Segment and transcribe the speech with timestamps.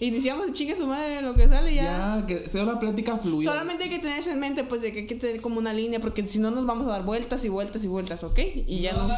[0.00, 2.18] Iniciamos chingue su madre lo que sale ya.
[2.20, 3.50] Ya, que sea una plática fluida.
[3.50, 5.72] Solamente hay que tener eso en mente, pues de que hay que tener como una
[5.72, 8.38] línea, porque si no nos vamos a dar vueltas y vueltas y vueltas, ¿ok?
[8.66, 9.08] Y ya no.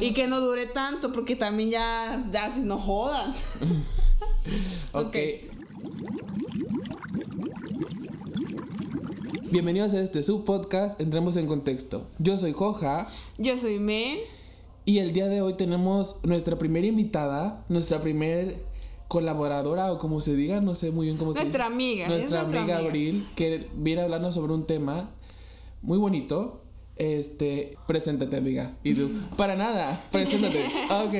[0.00, 3.34] Y que no dure tanto, porque también ya, ya si no jodan.
[4.92, 5.04] ok.
[5.04, 5.16] Ok.
[9.50, 11.00] Bienvenidos a este subpodcast.
[11.00, 12.06] Entremos en contexto.
[12.18, 14.18] Yo soy Joja Yo soy Men.
[14.84, 18.69] y el día de hoy tenemos nuestra primera invitada, nuestra primer
[19.10, 21.74] colaboradora o como se diga, no sé muy bien cómo se Nuestra dice.
[21.74, 22.88] amiga, es Nuestra nuestra amiga amiga.
[22.90, 25.10] Abril, que viene a hablarnos sobre un tema
[25.82, 26.62] muy bonito.
[26.94, 28.76] Este, preséntate, amiga.
[28.84, 30.64] Y tú, para nada, preséntate.
[30.90, 31.14] Ok.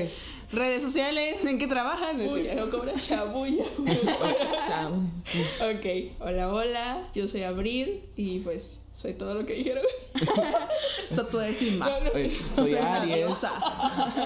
[0.52, 2.14] Redes sociales, ¿en qué trabajas?
[2.16, 2.54] Uy, Decía.
[2.56, 3.64] no cobra chabulla.
[4.68, 4.94] Chao.
[4.94, 9.84] ok, hola, hola, yo soy Abril y pues soy todo lo que dijeron.
[11.10, 11.96] Eso tú decir más.
[12.14, 13.26] Oye, soy Aries,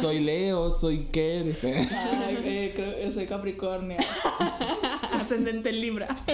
[0.00, 1.74] soy Leo, soy qué, dice.
[1.76, 3.98] Ay, eh, creo yo soy Capricornio.
[5.12, 6.24] Ascendente en Libra.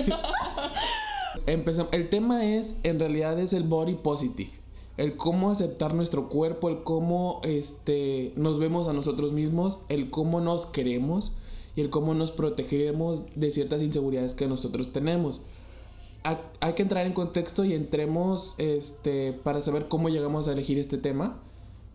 [1.46, 1.92] Empezamos.
[1.92, 4.50] El tema es, en realidad, es el body positive.
[4.96, 10.40] El cómo aceptar nuestro cuerpo, el cómo este, nos vemos a nosotros mismos, el cómo
[10.40, 11.32] nos queremos
[11.74, 15.40] y el cómo nos protegemos de ciertas inseguridades que nosotros tenemos.
[16.24, 20.78] Ha- Hay que entrar en contexto y entremos este, para saber cómo llegamos a elegir
[20.78, 21.40] este tema.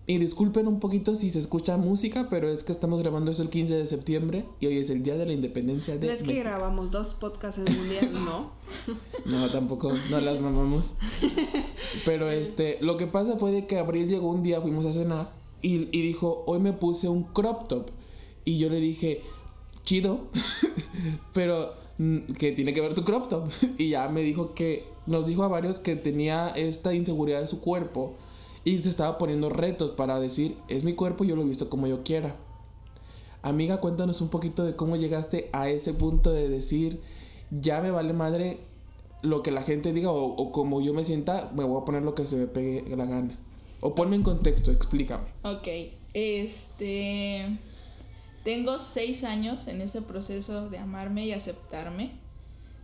[0.08, 3.50] Y disculpen un poquito si se escucha música, pero es que estamos grabando eso el
[3.50, 6.28] 15 de septiembre y hoy es el Día de la Independencia de No es que
[6.28, 6.44] México.
[6.48, 8.52] grabamos dos podcasts en un día, no.
[9.26, 10.92] No, tampoco, no las mamamos.
[12.06, 15.34] Pero este, lo que pasa fue de que Abril llegó un día, fuimos a cenar
[15.64, 17.88] y, y dijo, hoy me puse un crop top.
[18.44, 19.24] Y yo le dije,
[19.84, 20.28] chido,
[21.34, 23.50] pero que tiene que ver tu crop top.
[23.78, 27.62] Y ya me dijo que, nos dijo a varios que tenía esta inseguridad de su
[27.62, 28.16] cuerpo
[28.64, 31.88] y se estaba poniendo retos para decir, es mi cuerpo, yo lo he visto como
[31.88, 32.36] yo quiera.
[33.44, 37.00] Amiga, cuéntanos un poquito de cómo llegaste a ese punto de decir,
[37.52, 38.60] ya me vale madre
[39.22, 42.02] lo que la gente diga o, o como yo me sienta, me voy a poner
[42.02, 43.38] lo que se me pegue la gana.
[43.82, 45.26] O ponme en contexto, explícame.
[45.44, 45.68] Ok,
[46.14, 47.46] este.
[48.46, 52.12] Tengo seis años en este proceso de amarme y aceptarme.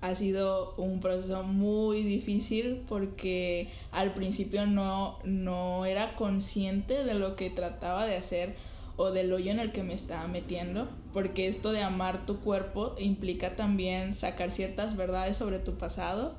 [0.02, 7.36] Ha sido un proceso muy difícil porque al principio no, no era consciente de lo
[7.36, 8.56] que trataba de hacer
[8.98, 10.90] o del hoyo en el que me estaba metiendo.
[11.14, 16.34] Porque esto de amar tu cuerpo implica también sacar ciertas verdades sobre tu pasado.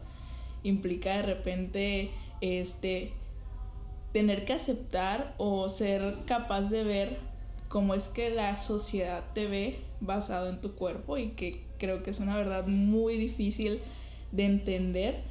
[0.64, 3.12] Implica de repente este,
[4.12, 7.31] tener que aceptar o ser capaz de ver
[7.72, 12.10] cómo es que la sociedad te ve basado en tu cuerpo y que creo que
[12.10, 13.80] es una verdad muy difícil
[14.30, 15.22] de entender.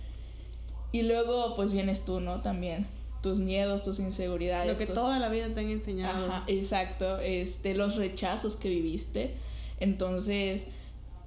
[0.92, 2.42] Y luego pues vienes tú, ¿no?
[2.42, 2.88] También
[3.22, 4.72] tus miedos, tus inseguridades.
[4.72, 6.26] Lo que tu- toda la vida te han enseñado.
[6.26, 9.36] Ajá, exacto, este, los rechazos que viviste.
[9.80, 10.70] Entonces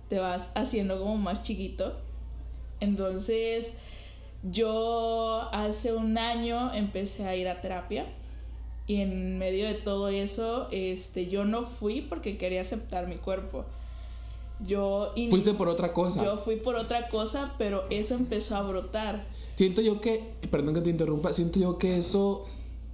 [0.09, 1.97] te vas haciendo como más chiquito.
[2.81, 3.75] Entonces
[4.43, 8.05] yo hace un año empecé a ir a terapia
[8.87, 13.65] y en medio de todo eso, este, yo no fui porque quería aceptar mi cuerpo.
[14.65, 16.25] Yo Fuiste por otra cosa.
[16.25, 19.27] yo fui por otra cosa, pero eso empezó a brotar.
[19.57, 22.45] Siento yo que, perdón que te interrumpa, siento yo que eso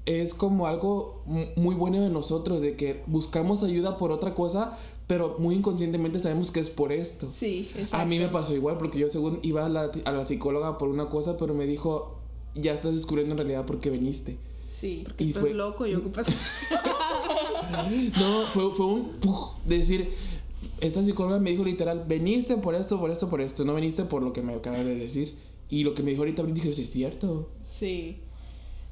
[0.06, 4.78] es como algo mu- muy bueno de nosotros, de que buscamos ayuda por otra cosa,
[5.06, 7.28] pero muy inconscientemente sabemos que es por esto.
[7.30, 7.96] Sí, exacto.
[7.98, 10.88] A mí me pasó igual, porque yo según iba a la, a la psicóloga por
[10.88, 12.16] una cosa, pero me dijo,
[12.54, 14.38] ya estás descubriendo en realidad por qué viniste.
[14.70, 15.03] Sí.
[15.04, 16.26] Porque Y estás fue- loco y ocupas.
[17.70, 20.10] No, fue, fue un puf, decir,
[20.81, 24.22] esta psicóloga me dijo literal, veniste por esto, por esto, por esto, no veniste por
[24.22, 25.36] lo que me acabas de decir.
[25.69, 27.48] Y lo que me dijo ahorita, dije, sí es cierto.
[27.62, 28.19] Sí.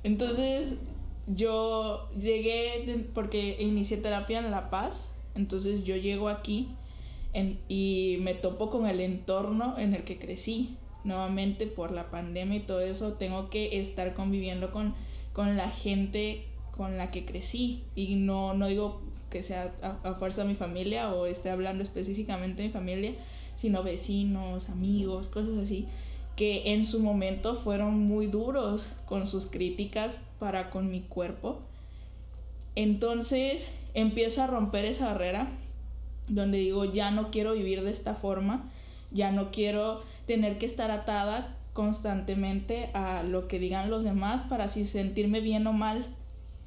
[0.04, 0.78] Entonces
[1.26, 5.10] yo llegué de- porque inicié terapia en La Paz.
[5.34, 6.68] Entonces yo llego aquí
[7.32, 10.76] en- y me topo con el entorno en el que crecí.
[11.04, 14.94] Nuevamente por la pandemia y todo eso, tengo que estar conviviendo con,
[15.32, 17.84] con la gente con la que crecí.
[17.94, 22.62] Y no, no digo que sea a, a fuerza mi familia o esté hablando específicamente
[22.62, 23.14] de mi familia,
[23.56, 25.86] sino vecinos, amigos, cosas así
[26.38, 31.58] que en su momento fueron muy duros con sus críticas para con mi cuerpo.
[32.76, 35.48] Entonces empiezo a romper esa barrera
[36.28, 38.70] donde digo, ya no quiero vivir de esta forma,
[39.10, 44.64] ya no quiero tener que estar atada constantemente a lo que digan los demás para
[44.64, 46.06] así sentirme bien o mal.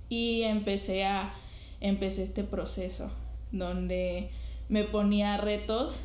[0.07, 1.33] Y empecé a
[1.81, 3.11] empecé este proceso
[3.51, 4.29] donde
[4.69, 5.99] me ponía retos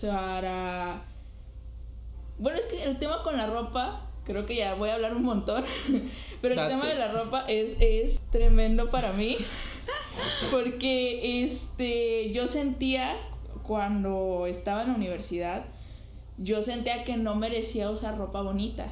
[0.00, 1.02] para
[2.38, 5.24] bueno, es que el tema con la ropa, creo que ya voy a hablar un
[5.24, 5.64] montón,
[6.40, 6.74] pero el Date.
[6.74, 9.36] tema de la ropa es, es tremendo para mí,
[10.52, 13.16] porque este, yo sentía
[13.64, 15.64] cuando estaba en la universidad,
[16.38, 18.86] yo sentía que no merecía usar ropa bonita.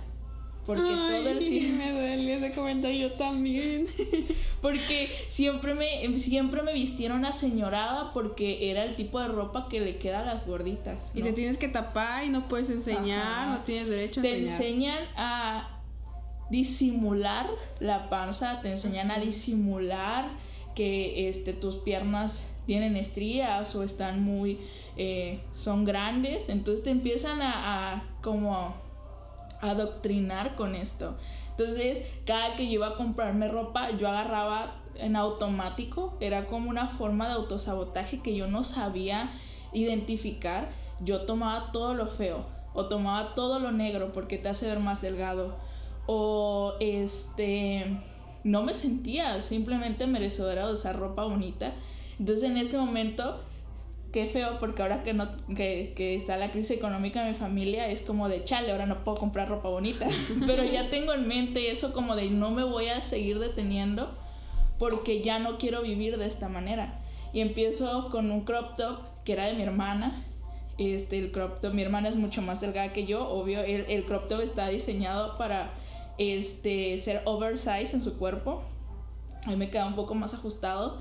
[0.67, 1.77] Porque todo el tiempo.
[1.79, 3.87] Me duele ese comentario también.
[4.61, 9.97] porque siempre me, siempre me vistieron aseñorada porque era el tipo de ropa que le
[9.99, 10.99] queda a las gorditas.
[11.15, 14.59] Y te tienes que tapar y no puedes enseñar, no tienes derecho a te enseñar.
[14.59, 15.83] Te enseñan a
[16.51, 20.29] disimular la panza, te enseñan a disimular
[20.77, 24.61] que este, tus piernas tienen estrías o están muy,
[24.97, 28.75] eh, son grandes, entonces te empiezan a, a como
[29.61, 31.17] adoctrinar con esto.
[31.51, 36.87] Entonces, cada que yo iba a comprarme ropa, yo agarraba en automático, era como una
[36.87, 39.33] forma de autosabotaje que yo no sabía
[39.73, 40.71] identificar.
[41.01, 45.01] Yo tomaba todo lo feo o tomaba todo lo negro porque te hace ver más
[45.01, 45.57] delgado
[46.07, 47.87] o este
[48.47, 51.73] no me sentía simplemente merecedora de usar ropa bonita.
[52.21, 53.41] Entonces, en este momento
[54.13, 57.89] qué feo porque ahora que no que, que, está la crisis económica en mi familia
[57.89, 60.07] es como de chale, ahora no puedo comprar ropa bonita.
[60.47, 64.17] Pero ya tengo en mente eso como de no me voy a seguir deteniendo
[64.79, 67.01] porque ya no quiero vivir de esta manera.
[67.33, 70.25] Y empiezo con un crop top que era de mi hermana.
[70.79, 74.05] Este, el crop top, mi hermana es mucho más delgada que yo, obvio, el, el
[74.05, 75.73] crop top está diseñado para
[76.19, 78.63] este, ser oversize en su cuerpo.
[79.45, 81.01] A mí me queda un poco más ajustado,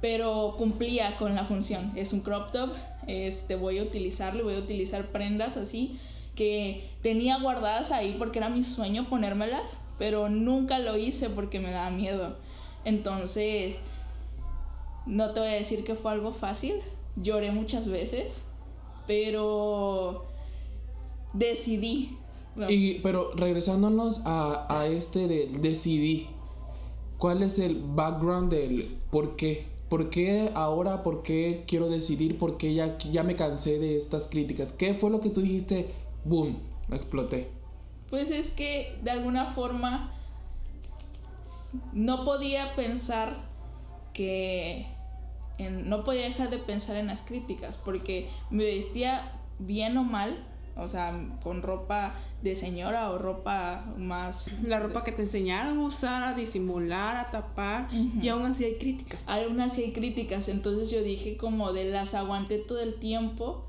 [0.00, 1.92] pero cumplía con la función.
[1.96, 2.70] Es un crop top,
[3.06, 5.98] este, voy a utilizarlo, voy a utilizar prendas así
[6.34, 11.70] que tenía guardadas ahí porque era mi sueño ponérmelas, pero nunca lo hice porque me
[11.70, 12.36] daba miedo.
[12.84, 13.78] Entonces,
[15.06, 16.74] no te voy a decir que fue algo fácil,
[17.16, 18.38] lloré muchas veces,
[19.06, 20.26] pero
[21.32, 22.18] decidí.
[22.68, 26.28] Y, pero regresándonos a, a este de decidí,
[27.18, 29.66] ¿cuál es el background del por qué?
[29.88, 31.02] ¿Por qué ahora?
[31.02, 32.38] ¿Por qué quiero decidir?
[32.38, 34.72] ¿Por qué ya, ya me cansé de estas críticas?
[34.72, 35.88] ¿Qué fue lo que tú dijiste?
[36.24, 36.58] ¡Boom!
[36.90, 37.50] Exploté.
[38.10, 40.12] Pues es que de alguna forma
[41.92, 43.48] no podía pensar
[44.12, 44.86] que...
[45.58, 50.46] no podía dejar de pensar en las críticas porque me vestía bien o mal
[50.76, 54.46] o sea, con ropa de señora o ropa más...
[54.64, 58.74] La ropa que te enseñaron a usar, a disimular, a tapar, y aún así hay
[58.74, 59.28] críticas.
[59.28, 63.66] Aún así hay críticas, entonces yo dije como de las aguanté todo el tiempo,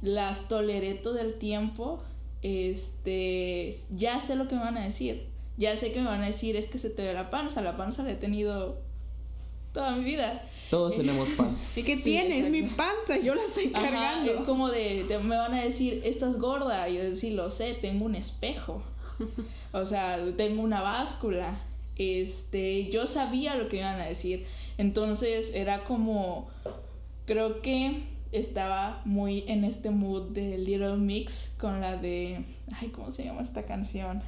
[0.00, 2.02] las toleré todo el tiempo,
[2.42, 5.28] este, ya sé lo que me van a decir,
[5.58, 7.76] ya sé que me van a decir es que se te ve la panza, la
[7.76, 8.78] panza la he tenido
[9.72, 10.42] toda mi vida.
[10.70, 11.64] Todos tenemos panza.
[11.76, 12.48] ¿Y qué tienes?
[12.48, 14.44] Mi panza, yo la estoy cargando.
[14.44, 16.88] como de, me van a decir, estás gorda.
[16.88, 18.82] Y yo sí lo sé, tengo un espejo.
[19.72, 21.60] o sea, tengo una báscula.
[21.96, 24.46] Este, yo sabía lo que iban a decir.
[24.78, 26.48] Entonces era como,
[27.26, 32.44] creo que estaba muy en este mood de Little Mix con la de,
[32.80, 34.22] ay, ¿cómo se llama esta canción?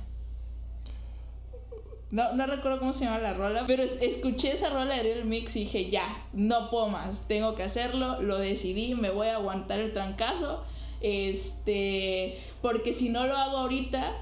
[2.13, 5.57] No, no recuerdo cómo se llama la rola, pero escuché esa rola de Real Mix
[5.57, 9.79] y dije, ya, no puedo más, tengo que hacerlo, lo decidí, me voy a aguantar
[9.79, 10.63] el trancazo,
[11.01, 14.13] este, porque si no lo hago ahorita,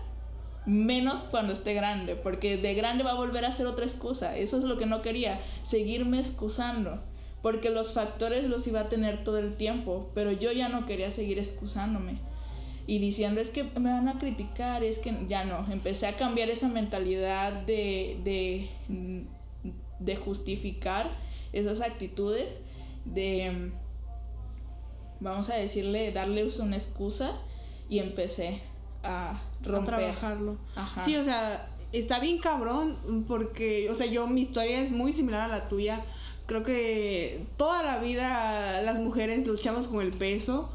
[0.67, 4.57] menos cuando esté grande, porque de grande va a volver a ser otra excusa, eso
[4.57, 7.03] es lo que no quería, seguirme excusando,
[7.43, 11.11] porque los factores los iba a tener todo el tiempo, pero yo ya no quería
[11.11, 12.30] seguir excusándome
[12.91, 16.51] y diciendo es que me van a criticar, es que ya no, empecé a cambiar
[16.51, 18.69] esa mentalidad de, de,
[20.01, 21.09] de justificar
[21.53, 22.63] esas actitudes,
[23.05, 23.71] de,
[25.21, 27.31] vamos a decirle, darles una excusa
[27.89, 28.61] y empecé
[29.05, 29.95] a romper.
[29.95, 30.59] A trabajarlo.
[30.75, 31.05] Ajá.
[31.05, 35.43] Sí, o sea, está bien cabrón porque, o sea, yo mi historia es muy similar
[35.43, 36.05] a la tuya.
[36.47, 40.69] Creo que toda la vida las mujeres luchamos con el peso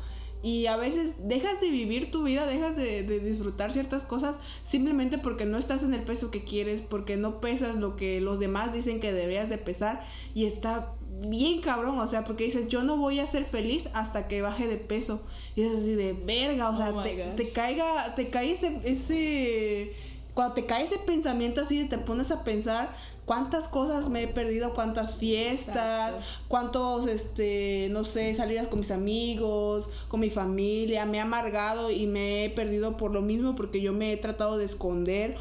[0.45, 5.47] y a veces dejas de vivir tu vida, dejas de, disfrutar ciertas cosas simplemente porque
[5.47, 8.99] no estás en el peso que quieres, porque no pesas lo que los demás dicen
[8.99, 10.93] que deberías de pesar y está
[11.27, 14.67] bien cabrón, o sea, porque dices, yo no voy a ser feliz hasta que baje
[14.67, 15.23] de peso.
[15.55, 19.93] Y es así de verga, o sea, oh te, te, caiga, te cae ese, ese,
[20.35, 22.95] cuando te cae ese pensamiento así, te pones a pensar
[23.25, 26.15] cuántas cosas me he perdido, cuántas fiestas,
[26.47, 32.07] cuántos, este, no sé, salidas con mis amigos, con mi familia, me he amargado y
[32.07, 35.35] me he perdido por lo mismo porque yo me he tratado de esconder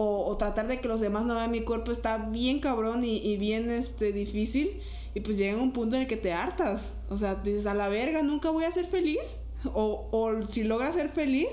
[0.00, 3.68] o, tratar de que los demás no vean mi cuerpo está bien cabrón y, bien,
[3.68, 4.80] este, difícil.
[5.14, 7.88] Y pues llega un punto en el que te hartas, o sea, dices, a la
[7.88, 11.48] verga, nunca voy a ser feliz o, o si logras ser feliz,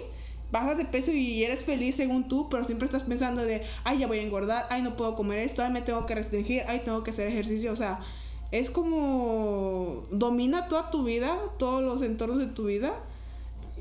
[0.56, 4.08] bajas de peso y eres feliz según tú, pero siempre estás pensando de, ay, ya
[4.08, 7.04] voy a engordar, ay, no puedo comer esto, ay, me tengo que restringir, ay, tengo
[7.04, 8.00] que hacer ejercicio, o sea,
[8.52, 12.94] es como domina toda tu vida, todos los entornos de tu vida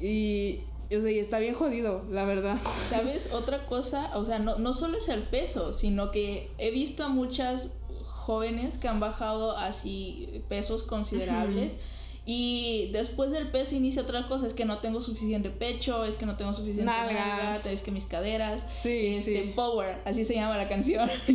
[0.03, 2.59] y, o sea, y está bien jodido, la verdad.
[2.91, 3.33] ¿Sabes?
[3.33, 7.09] Otra cosa, o sea, no, no solo es el peso, sino que he visto a
[7.09, 11.79] muchas jóvenes que han bajado así pesos considerables.
[12.27, 16.25] Y después del peso inicia otra cosa, es que no tengo suficiente pecho, es que
[16.25, 20.67] no tengo suficiente nalgas, es que mis caderas, sí, este, Power, así se llama la
[20.67, 21.11] canción.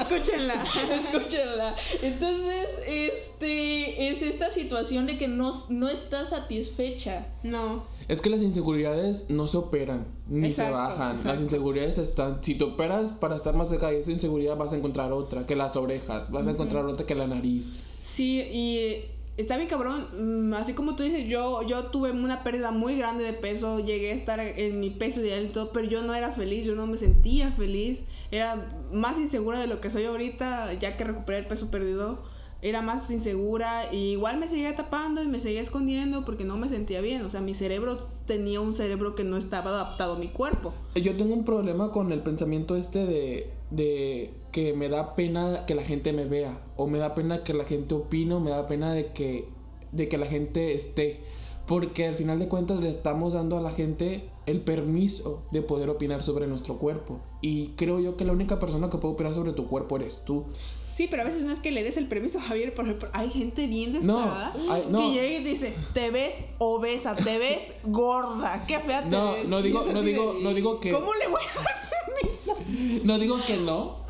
[0.00, 0.64] Escúchenla,
[1.00, 1.74] escúchenla.
[2.02, 7.28] Entonces, este, es esta situación de que no, no estás satisfecha.
[7.42, 7.84] No.
[8.08, 11.16] Es que las inseguridades no se operan, ni se bajan.
[11.24, 12.42] Las inseguridades están.
[12.42, 15.56] Si te operas para estar más cerca de esa inseguridad, vas a encontrar otra, que
[15.56, 17.70] las orejas, vas a encontrar otra que la nariz.
[18.02, 19.04] Sí, y
[19.36, 20.06] está bien cabrón.
[20.50, 24.10] Mm, así como tú dices, yo, yo tuve una pérdida muy grande de peso, llegué
[24.12, 26.86] a estar en mi peso ideal y todo, pero yo no era feliz, yo no
[26.86, 28.04] me sentía feliz.
[28.30, 32.22] Era más insegura de lo que soy ahorita, ya que recuperé el peso perdido.
[32.60, 36.68] Era más insegura y igual me seguía tapando y me seguía escondiendo porque no me
[36.68, 37.22] sentía bien.
[37.24, 40.72] O sea, mi cerebro tenía un cerebro que no estaba adaptado a mi cuerpo.
[40.94, 45.74] Yo tengo un problema con el pensamiento este de, de que me da pena que
[45.74, 48.66] la gente me vea, o me da pena que la gente opine, o me da
[48.66, 49.48] pena de que,
[49.92, 51.20] de que la gente esté.
[51.66, 55.88] Porque al final de cuentas le estamos dando a la gente el permiso de poder
[55.88, 57.20] opinar sobre nuestro cuerpo.
[57.40, 60.46] Y creo yo que la única persona que puede opinar sobre tu cuerpo eres tú.
[60.88, 62.74] Sí, pero a veces no es que le des el permiso, Javier.
[62.74, 64.54] Por ejemplo, hay gente bien descarada
[64.90, 69.32] no, que llega y dice, te ves obesa, te ves gorda, qué fea te no,
[69.48, 70.90] No, digo, no digo, no digo que...
[70.92, 73.02] ¿Cómo le voy a dar permiso?
[73.04, 74.04] No digo que no.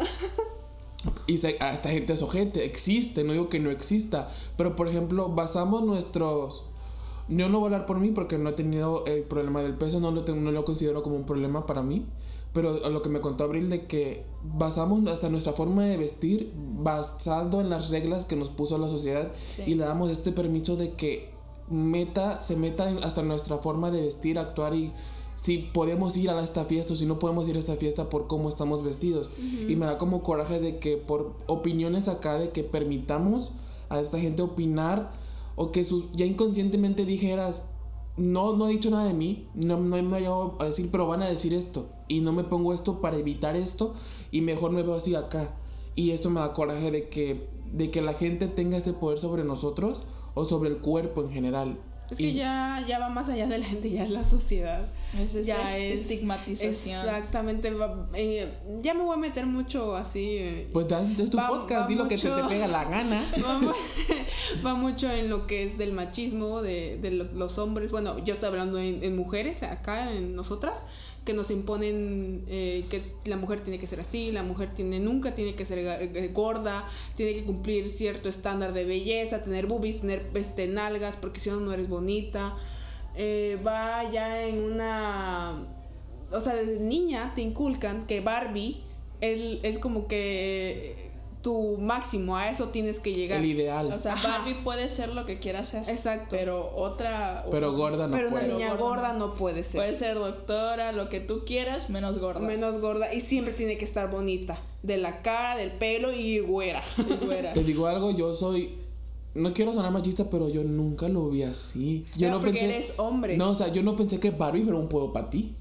[1.27, 4.33] Y esta gente es ojete, existe, no digo que no exista.
[4.57, 6.72] Pero por ejemplo, basamos nuestros...
[7.37, 10.01] Yo no voy a hablar por mí porque no he tenido el problema del peso,
[10.01, 12.07] no lo, tengo, no lo considero como un problema para mí.
[12.53, 17.63] Pero lo que me contó Abril de que basamos hasta nuestra forma de vestir basado
[17.63, 19.33] en las reglas que nos puso la sociedad
[19.67, 21.31] y le damos este permiso de que
[21.71, 24.93] meta, se meta hasta nuestra forma de vestir, actuar y
[25.37, 28.27] si podemos ir a esta fiesta o si no podemos ir a esta fiesta por
[28.27, 29.31] cómo estamos vestidos.
[29.39, 33.53] Y me da como coraje de que por opiniones acá de que permitamos
[33.89, 35.22] a esta gente opinar
[35.57, 37.69] o que ya inconscientemente dijeras,
[38.17, 41.23] no, no he dicho nada de mí, no, no me voy a decir, pero van
[41.23, 41.91] a decir esto.
[42.09, 43.95] Y no me pongo esto para evitar esto
[44.31, 45.55] y mejor me veo así acá.
[45.95, 49.45] Y esto me da coraje de que, de que la gente tenga este poder sobre
[49.45, 50.03] nosotros
[50.35, 51.79] o sobre el cuerpo en general.
[52.11, 54.91] Es que ya, ya va más allá de la gente, ya es la sociedad.
[55.19, 57.01] Es ya es estigmatización.
[57.01, 57.73] Exactamente.
[58.15, 58.49] Eh,
[58.81, 60.37] ya me voy a meter mucho así.
[60.39, 60.87] Eh, pues
[61.19, 63.25] es tu podcast, di lo que te, te, pega la gana.
[64.67, 67.93] va mucho en lo que es del machismo, de, de los hombres.
[67.93, 70.85] Bueno, yo estoy hablando en, en mujeres, acá en nosotras
[71.25, 75.35] que nos imponen eh, que la mujer tiene que ser así, la mujer tiene nunca
[75.35, 80.29] tiene que ser eh, gorda, tiene que cumplir cierto estándar de belleza, tener boobies, tener
[80.35, 82.57] este, nalgas, porque si no no eres bonita.
[83.17, 85.67] Eh, va ya en una...
[86.31, 88.83] O sea, desde niña te inculcan que Barbie
[89.21, 93.41] es, es como que tu máximo, a eso tienes que llegar.
[93.41, 93.93] El ideal.
[93.93, 95.89] O sea, Barbie puede ser lo que quiera ser.
[95.91, 96.29] Exacto.
[96.31, 97.45] Pero otra.
[97.51, 98.31] Pero gorda no puede.
[98.31, 99.81] Pero una niña gorda, no puede ser.
[99.81, 102.41] Puede ser doctora, lo que tú quieras, menos gorda.
[102.41, 103.13] Menos gorda.
[103.13, 104.59] Y siempre tiene que estar bonita.
[104.83, 106.83] De la cara, del pelo y güera.
[106.99, 107.53] Y güera.
[107.53, 108.79] Te digo algo, yo soy.
[109.35, 112.05] No quiero sonar machista, pero yo nunca lo vi así.
[112.17, 113.37] Yo no porque eres hombre.
[113.37, 115.55] No, o sea, yo no pensé que Barbie fuera un juego para ti.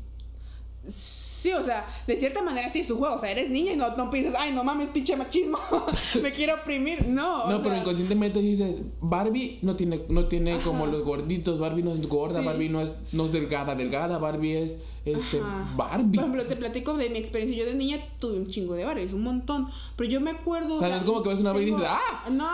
[0.88, 3.16] Sí, o sea, de cierta manera sí es su juego.
[3.16, 5.58] O sea, eres niña y no, no piensas, ay, no mames, pinche machismo,
[6.22, 7.08] me quiero oprimir.
[7.08, 7.50] No.
[7.50, 12.08] No, pero inconscientemente dices, Barbie no tiene, no tiene como los gorditos, Barbie no es
[12.08, 15.40] gorda, Barbie no es, no es delgada, delgada, Barbie es este,
[15.76, 16.18] Barbie.
[16.18, 17.58] Por ejemplo, te platico de mi experiencia.
[17.58, 19.68] Yo de niña tuve un chingo de Barbies, un montón.
[19.96, 20.76] Pero yo me acuerdo.
[20.76, 22.30] O sea, es como que ves una Barbie y dices, ¡ah!
[22.30, 22.48] No,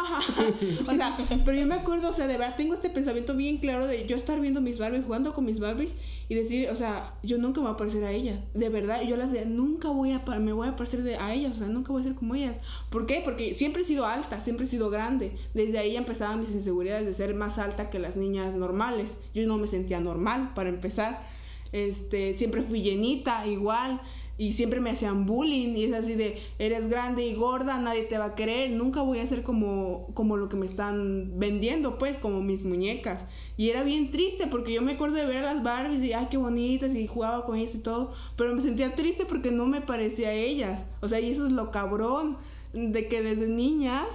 [0.87, 3.85] o sea, pero yo me acuerdo, o sea, de verdad tengo este pensamiento bien claro
[3.85, 5.95] de yo estar viendo mis Barbies, jugando con mis Barbies
[6.29, 8.39] y decir, o sea, yo nunca me voy a parecer a ellas.
[8.53, 11.55] De verdad, yo las veía, nunca voy a, me voy a parecer de, a ellas,
[11.55, 12.57] o sea, nunca voy a ser como ellas.
[12.89, 13.21] ¿Por qué?
[13.23, 15.37] Porque siempre he sido alta, siempre he sido grande.
[15.53, 19.19] Desde ahí empezaban mis inseguridades de ser más alta que las niñas normales.
[19.33, 21.36] Yo no me sentía normal, para empezar.
[21.71, 24.01] Este, siempre fui llenita, igual.
[24.39, 28.19] Y siempre me hacían bullying y es así de, eres grande y gorda, nadie te
[28.19, 32.19] va a querer, nunca voy a ser como, como lo que me están vendiendo, pues,
[32.19, 33.25] como mis muñecas.
[33.57, 36.37] Y era bien triste porque yo me acuerdo de ver las Barbies y, ay, qué
[36.37, 40.29] bonitas, y jugaba con ellas y todo, pero me sentía triste porque no me parecía
[40.29, 40.85] a ellas.
[41.01, 42.37] O sea, y eso es lo cabrón,
[42.73, 44.05] de que desde niñas,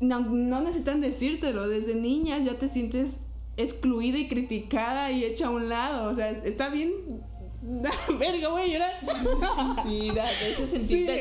[0.00, 3.18] no, no necesitan decírtelo, desde niñas ya te sientes
[3.56, 6.10] excluida y criticada y hecha a un lado.
[6.10, 6.92] O sea, está bien
[8.18, 8.92] verga, voy a llorar.
[9.82, 11.12] Sí, da, de ese sentido,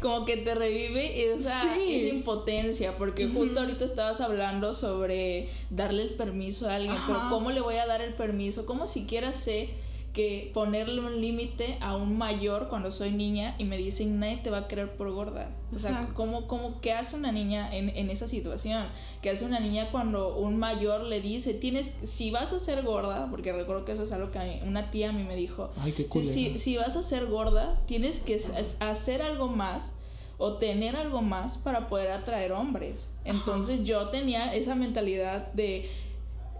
[0.00, 6.14] como que te revive esa, esa impotencia, porque justo ahorita estabas hablando sobre darle el
[6.14, 8.64] permiso a alguien, pero ¿cómo le voy a dar el permiso?
[8.64, 9.68] ¿Cómo siquiera sé
[10.12, 14.50] que ponerle un límite a un mayor cuando soy niña y me dicen nadie te
[14.50, 15.50] va a querer por gorda.
[15.74, 18.84] O sea, ¿cómo, cómo, ¿qué hace una niña en, en, esa situación?
[19.22, 23.28] ¿Qué hace una niña cuando un mayor le dice, tienes, si vas a ser gorda,
[23.30, 26.06] porque recuerdo que eso es algo que una tía a mí me dijo, Ay, qué
[26.22, 28.38] si, si vas a ser gorda, tienes que
[28.80, 29.94] hacer algo más
[30.36, 33.08] o tener algo más para poder atraer hombres.
[33.24, 35.88] Entonces yo tenía esa mentalidad de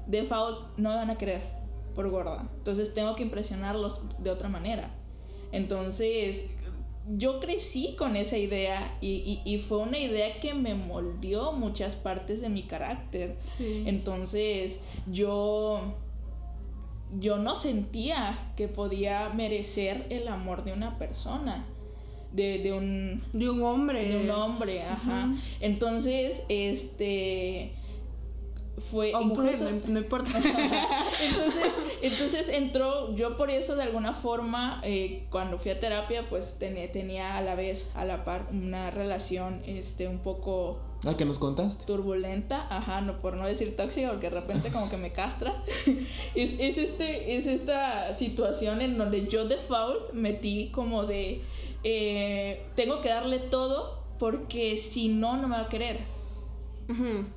[0.06, 1.62] default, no me van a querer
[1.94, 2.49] por gorda.
[2.58, 4.94] Entonces tengo que impresionarlos de otra manera.
[5.52, 6.46] Entonces
[7.16, 12.49] yo crecí con esa idea y, fue una idea que me moldeó muchas partes de
[12.49, 13.37] mi carácter.
[13.58, 15.94] Entonces yo,
[17.18, 21.66] yo no sentía que podía merecer el amor de una persona.
[22.32, 25.28] De, un de un hombre de un hombre ajá
[25.61, 27.75] entonces este
[28.91, 30.31] fue incluso, no, importa
[31.23, 31.64] entonces
[32.00, 36.91] entonces entró yo por eso de alguna forma eh, cuando fui a terapia pues tenía,
[36.91, 41.38] tenía a la vez a la par una relación este un poco ¿A que nos
[41.38, 41.85] contaste?
[41.85, 45.64] Turbulenta, ajá, no por no decir tóxica, porque de repente como que me castra.
[46.37, 51.43] es, es, este, es esta situación en donde yo default metí como de
[51.83, 55.99] eh, tengo que darle todo porque si no, no me va a querer.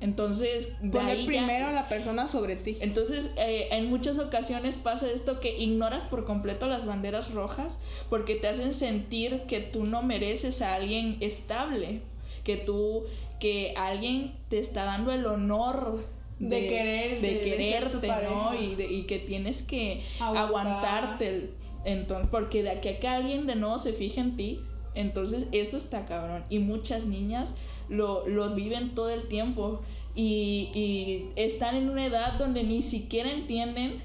[0.00, 2.76] Entonces, poner primero a la persona sobre ti.
[2.80, 8.34] Entonces, eh, en muchas ocasiones pasa esto que ignoras por completo las banderas rojas porque
[8.34, 12.00] te hacen sentir que tú no mereces a alguien estable,
[12.44, 13.04] que tú,
[13.40, 16.04] que alguien te está dando el honor
[16.38, 18.54] de, querer, de, quererte, ¿no?
[18.54, 21.50] Y, y, que tienes que aguantarte.
[21.84, 24.60] Entonces, porque de aquí a que alguien de nuevo se fije en ti,
[24.94, 26.44] entonces eso está cabrón.
[26.50, 27.54] Y muchas niñas
[27.88, 29.80] lo, lo viven todo el tiempo.
[30.14, 34.02] Y, y, están en una edad donde ni siquiera entienden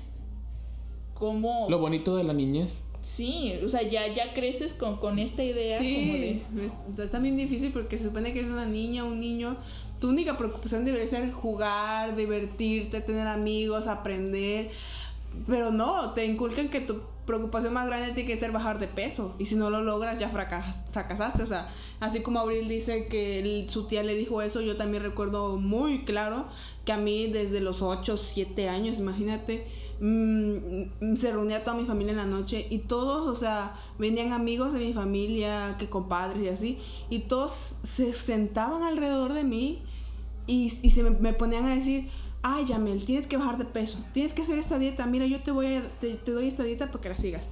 [1.14, 1.68] cómo...
[1.70, 2.82] Lo bonito de la niñez.
[3.02, 6.42] Sí, o sea, ya, ya creces con, con esta idea como de...
[6.98, 9.58] Es, también difícil porque se supone que eres una niña, un niño,
[10.00, 14.70] tu única preocupación debe ser jugar, divertirte, tener amigos, aprender,
[15.48, 19.36] pero no, te inculcan que tu preocupación más grande tiene que ser bajar de peso.
[19.40, 21.44] Y si no lo logras, ya fracas, fracasaste.
[21.44, 25.58] O sea, así como Abril dice que su tía le dijo eso, yo también recuerdo
[25.58, 26.46] muy claro
[26.86, 29.68] que a mí desde los 8, 7 años, imagínate,
[30.00, 34.74] mm, se reunía toda mi familia en la noche y todos, o sea, venían amigos
[34.74, 36.80] de mi familia, que compadres y así,
[37.10, 39.84] y todos se sentaban alrededor de mí
[40.48, 42.10] y, se me ponían a decir,
[42.44, 45.52] ay, Yamel, tienes que bajar de peso, tienes que hacer esta dieta, mira, yo te
[45.52, 47.44] voy a, te, doy esta dieta para que la sigas.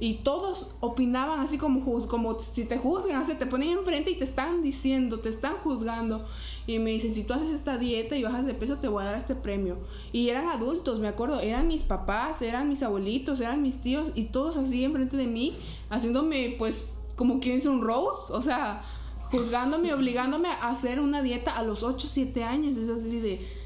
[0.00, 4.22] Y todos opinaban así como, como si te juzgan, así te ponen enfrente y te
[4.22, 6.24] están diciendo, te están juzgando.
[6.68, 9.06] Y me dicen, si tú haces esta dieta y bajas de peso, te voy a
[9.06, 9.76] dar este premio.
[10.12, 14.26] Y eran adultos, me acuerdo, eran mis papás, eran mis abuelitos, eran mis tíos, y
[14.26, 15.58] todos así enfrente de mí,
[15.90, 18.84] haciéndome, pues, como quien es un rose, o sea,
[19.32, 22.76] juzgándome, obligándome a hacer una dieta a los 8, 7 años.
[22.76, 23.57] Es así de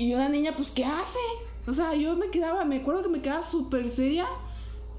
[0.00, 1.18] y una niña, pues, ¿qué hace?
[1.66, 4.26] O sea, yo me quedaba, me acuerdo que me quedaba súper seria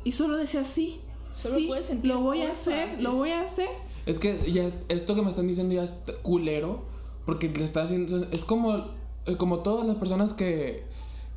[0.04, 1.02] y solo decía sí.
[1.34, 3.70] Solo sí, lo voy a hacer, lo voy a hacer.
[4.06, 6.84] Es que ya esto que me están diciendo ya es culero,
[7.26, 8.92] porque le está haciendo, es como,
[9.26, 10.84] eh, como todas las personas que,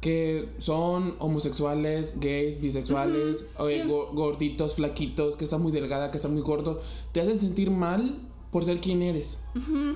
[0.03, 3.46] que son homosexuales, gays, bisexuales,
[4.12, 8.23] gorditos, flaquitos, que están muy delgada, que están muy gordos, te hacen sentir mal
[8.54, 9.40] por ser quien eres.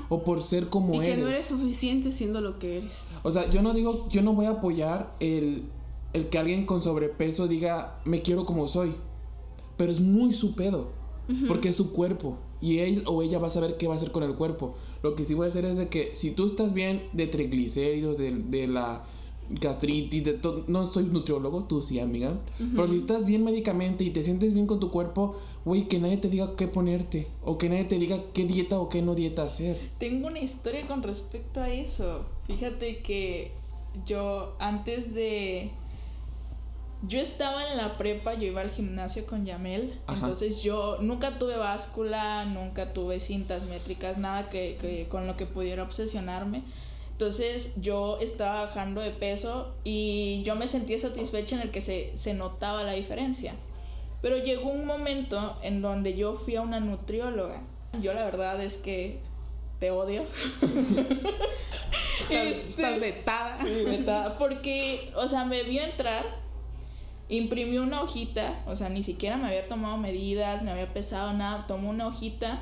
[0.09, 1.11] O por ser como eres.
[1.11, 3.05] Y que no eres suficiente siendo lo que eres.
[3.23, 5.69] O sea, yo no digo, yo no voy a apoyar el,
[6.13, 8.97] el que alguien con sobrepeso diga, me quiero como soy.
[9.77, 10.89] Pero es muy su pedo.
[11.47, 12.37] Porque es su cuerpo.
[12.61, 14.75] Y él o ella va a saber qué va a hacer con el cuerpo.
[15.05, 18.19] Lo que sí voy a hacer es de que si tú estás bien de triglicéridos,
[18.19, 19.05] de, de la
[19.51, 20.65] gastritis, de todo.
[20.69, 22.39] No soy nutriólogo, tú sí, amiga.
[22.59, 26.19] Pero si estás bien médicamente y te sientes bien con tu cuerpo, güey, que nadie
[26.19, 27.29] te diga qué ponerte.
[27.45, 29.91] O que nadie te diga qué dieta o qué no dieta hacer.
[29.99, 32.27] Tengo una historia con respecto a eso.
[32.47, 33.53] Fíjate que
[34.07, 35.71] yo antes de.
[37.07, 40.01] Yo estaba en la prepa, yo iba al gimnasio con Yamel.
[40.09, 45.47] Entonces yo nunca tuve báscula, nunca tuve cintas métricas, nada que, que con lo que
[45.47, 46.65] pudiera obsesionarme.
[47.19, 52.17] Entonces yo estaba bajando de peso y yo me sentía satisfecha en el que se,
[52.17, 53.57] se notaba la diferencia.
[54.23, 57.61] Pero llegó un momento en donde yo fui a una nutrióloga.
[58.01, 59.19] Yo la verdad es que
[59.81, 60.23] te odio.
[62.31, 63.57] estás, este, vetada.
[63.57, 64.39] Sí, vetada.
[64.39, 66.25] Porque, o sea, me vio entrar
[67.31, 71.67] Imprimió una hojita, o sea, ni siquiera me había tomado medidas, me había pesado nada,
[71.67, 72.61] tomó una hojita,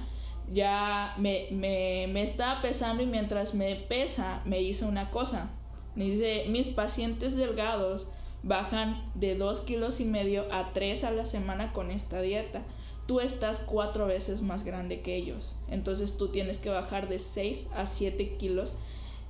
[0.53, 5.51] ya me, me, me estaba pesando y mientras me pesa me hizo una cosa.
[5.95, 8.11] Me dice, mis pacientes delgados
[8.43, 12.63] bajan de 2 kilos y medio a 3 a la semana con esta dieta.
[13.07, 15.55] Tú estás cuatro veces más grande que ellos.
[15.69, 18.79] Entonces tú tienes que bajar de 6 a 7 kilos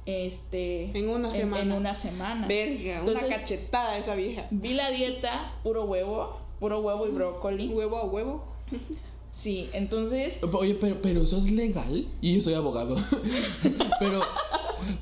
[0.07, 1.62] este en una semana.
[1.62, 2.46] En, una semana.
[2.46, 4.46] Verga, una cachetada esa vieja.
[4.50, 7.68] Vi la dieta, puro huevo, puro huevo y brócoli.
[7.68, 8.44] Huevo a huevo.
[9.37, 10.38] Sí, entonces.
[10.51, 12.09] Oye, pero, pero eso es legal.
[12.22, 12.96] Y yo soy abogado.
[14.01, 14.22] pero,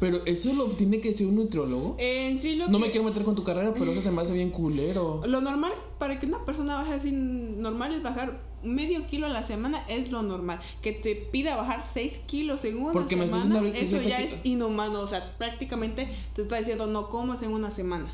[0.01, 1.94] pero eso lo tiene que ser un nutriólogo.
[2.01, 4.33] En sí lo no me quiero meter con tu carrera, pero eso se me hace
[4.33, 5.23] bien culero.
[5.25, 9.44] Lo normal para que una persona baje así normal es bajar medio kilo a la
[9.44, 10.59] semana es lo normal.
[10.83, 14.99] Que te pida bajar 6 kilos en una Porque semana, me eso ya es inhumano.
[15.01, 18.12] O sea, prácticamente te está diciendo no comas en una semana.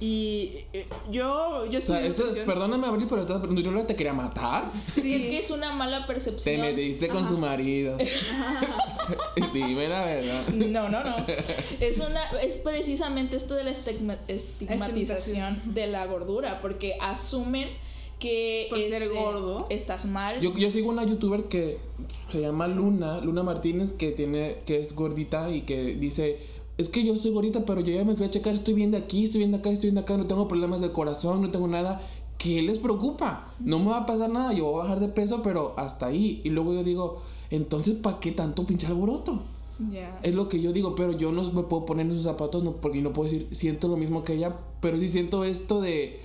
[0.00, 2.10] Y eh, yo, yo estoy.
[2.44, 4.68] perdóname, Abril, pero estás yo te quería matar.
[4.68, 6.56] Sí, es que es una mala percepción.
[6.56, 7.96] Te metiste con su marido.
[9.54, 10.48] Dime la verdad.
[10.48, 11.16] No, no, no.
[11.80, 17.68] Es, una, es precisamente esto de la estigmatización de la gordura, porque asumen
[18.18, 20.40] que Por ser este, gordo estás mal.
[20.40, 21.78] Yo, yo sigo una youtuber que
[22.30, 26.38] se llama Luna, Luna Martínez, que tiene, que es gordita y que dice
[26.76, 29.24] es que yo soy gordita, pero yo ya me fui a checar, estoy viendo aquí,
[29.24, 32.00] estoy viendo acá, estoy viendo acá, no tengo problemas de corazón, no tengo nada.
[32.38, 33.52] ¿Qué les preocupa?
[33.60, 36.40] No me va a pasar nada, yo voy a bajar de peso, pero hasta ahí.
[36.44, 39.40] Y luego yo digo, entonces, ¿para qué tanto pinche alboroto?
[40.22, 42.72] Es lo que yo digo, pero yo no me puedo poner en sus zapatos no,
[42.72, 46.20] porque no puedo decir, siento lo mismo que ella, pero sí siento esto de,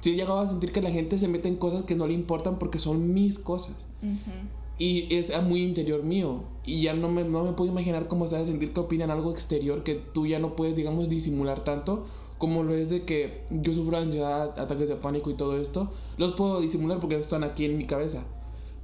[0.00, 2.14] sí he llegado a sentir que la gente se mete en cosas que no le
[2.14, 3.76] importan porque son mis cosas.
[4.82, 6.42] Y es muy interior mío.
[6.66, 9.84] Y ya no me, no me puedo imaginar cómo se sentir que opinan algo exterior
[9.84, 12.04] que tú ya no puedes, digamos, disimular tanto
[12.36, 15.92] como lo es de que yo sufro ansiedad, ataques de pánico y todo esto.
[16.16, 18.24] Los puedo disimular porque están aquí en mi cabeza.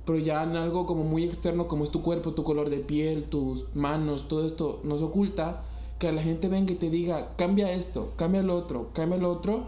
[0.04, 3.24] Pero ya en algo como muy externo, como es tu cuerpo, tu color de piel,
[3.24, 5.64] tus manos, todo esto nos oculta.
[5.98, 9.66] Que la gente venga y te diga, cambia esto, cambia lo otro, cambia lo otro.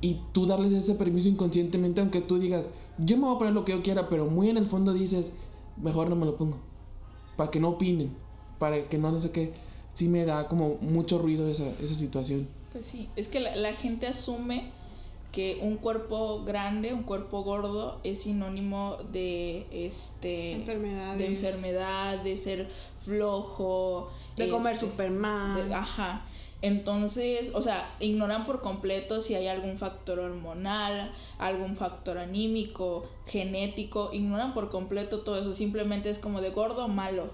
[0.00, 3.64] Y tú darles ese permiso inconscientemente, aunque tú digas, yo me voy a poner lo
[3.64, 5.32] que yo quiera, pero muy en el fondo dices,
[5.76, 6.58] mejor no me lo pongo.
[7.36, 8.14] Para que no opinen,
[8.58, 9.52] para que no, no sé qué.
[9.92, 12.48] Sí me da como mucho ruido esa, esa situación.
[12.72, 14.70] Pues sí, es que la, gente asume
[15.30, 21.18] que un cuerpo grande, un cuerpo gordo es sinónimo de este enfermedades.
[21.18, 25.72] de enfermedad, de ser flojo, de comer este, super mal.
[25.72, 26.24] ajá.
[26.64, 34.08] Entonces, o sea, ignoran por completo si hay algún factor hormonal, algún factor anímico, genético,
[34.14, 37.28] ignoran por completo todo eso, simplemente es como de gordo malo,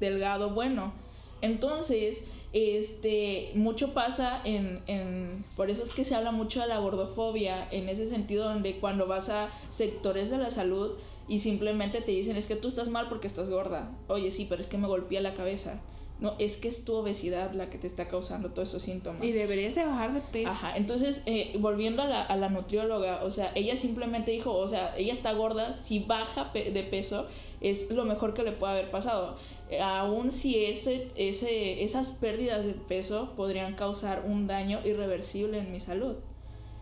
[0.00, 0.92] delgado bueno.
[1.40, 6.78] Entonces, este, mucho pasa en, en, por eso es que se habla mucho de la
[6.78, 10.90] gordofobia, en ese sentido donde cuando vas a sectores de la salud
[11.26, 14.60] y simplemente te dicen es que tú estás mal porque estás gorda, oye sí, pero
[14.60, 15.80] es que me golpea la cabeza
[16.20, 19.22] no, es que es tu obesidad la que te está causando todos esos síntomas.
[19.22, 20.48] Y deberías de bajar de peso.
[20.48, 24.68] Ajá, entonces, eh, volviendo a la, a la nutrióloga, o sea, ella simplemente dijo, o
[24.68, 27.26] sea, ella está gorda, si baja de peso,
[27.60, 29.36] es lo mejor que le puede haber pasado.
[29.70, 35.72] Eh, aún si ese, ese, esas pérdidas de peso podrían causar un daño irreversible en
[35.72, 36.16] mi salud.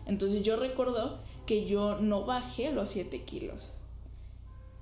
[0.05, 3.71] Entonces yo recuerdo que yo no bajé los 7 kilos.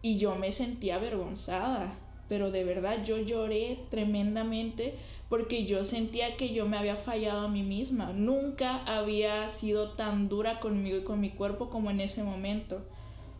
[0.02, 1.94] Y yo me sentía avergonzada
[2.32, 4.94] pero de verdad yo lloré tremendamente
[5.28, 8.14] porque yo sentía que yo me había fallado a mí misma.
[8.14, 12.86] Nunca había sido tan dura conmigo y con mi cuerpo como en ese momento.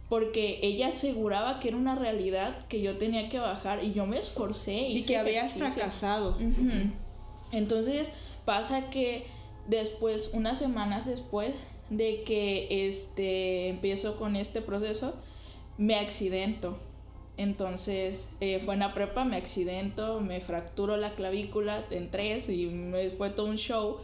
[0.10, 4.20] Porque ella aseguraba que era una realidad que yo tenía que bajar y yo me
[4.20, 4.90] esforcé.
[4.90, 6.38] Y que habías fracasado.
[7.54, 8.10] Entonces
[8.44, 9.24] pasa que
[9.70, 11.54] después, unas semanas después
[11.90, 15.14] de que este, empiezo con este proceso,
[15.78, 16.78] me accidento
[17.38, 22.66] entonces eh, fue en la prepa, me accidento, me fracturo la clavícula en tres y
[22.68, 23.98] me fue todo un show.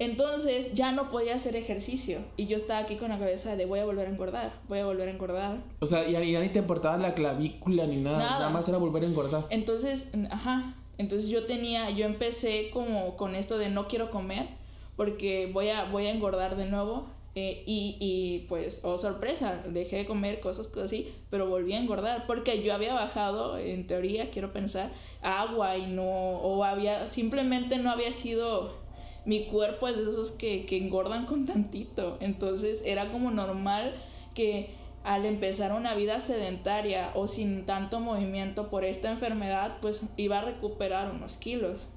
[0.00, 3.78] Entonces ya no podía hacer ejercicio y yo estaba aquí con la cabeza de voy
[3.78, 5.62] a volver a engordar, voy a volver a engordar.
[5.80, 9.06] O sea, ya, ni te importaba la clavícula ni nada, nada, más era volver a
[9.06, 9.46] engordar.
[9.50, 14.48] Entonces, ajá, entonces yo tenía, yo empecé como con esto de no quiero comer
[14.96, 19.96] porque voy a, voy a engordar de nuevo eh, y, y, pues, oh sorpresa, dejé
[19.96, 24.52] de comer cosas así, pero volví a engordar porque yo había bajado, en teoría, quiero
[24.52, 28.72] pensar, agua y no, o había, simplemente no había sido,
[29.24, 33.94] mi cuerpo es de esos que, que engordan con tantito, entonces era como normal
[34.34, 34.70] que
[35.04, 40.44] al empezar una vida sedentaria o sin tanto movimiento por esta enfermedad, pues iba a
[40.44, 41.88] recuperar unos kilos.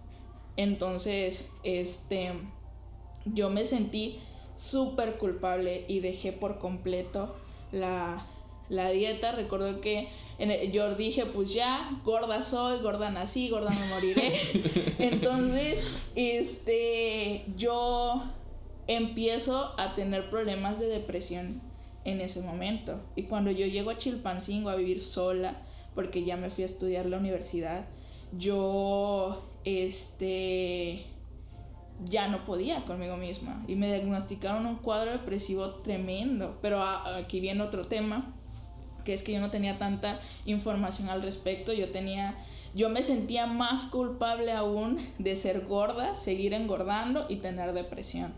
[0.58, 2.34] Entonces, este,
[3.26, 4.19] yo me sentí
[4.58, 7.34] súper culpable y dejé por completo
[7.72, 8.26] la,
[8.67, 9.32] la dieta.
[9.32, 10.10] Recuerdo que
[10.74, 14.34] yo dije, pues ya, gorda soy, gorda nací, gorda me moriré.
[15.00, 15.82] Entonces,
[16.15, 18.24] este, yo
[18.88, 21.62] empiezo a tener problemas de depresión
[22.04, 23.00] en ese momento.
[23.15, 25.62] Y cuando yo llego a Chilpancingo a vivir sola,
[25.93, 27.86] porque ya me fui a estudiar la universidad,
[28.38, 31.06] yo, este,
[32.05, 36.57] ya no podía conmigo misma y me diagnosticaron un cuadro depresivo tremendo.
[36.62, 38.33] Pero aquí viene otro tema,
[39.03, 42.36] que es que yo no tenía tanta información al respecto, yo tenía
[42.75, 48.33] yo me sentía más culpable aún de ser gorda, seguir engordando y tener depresión.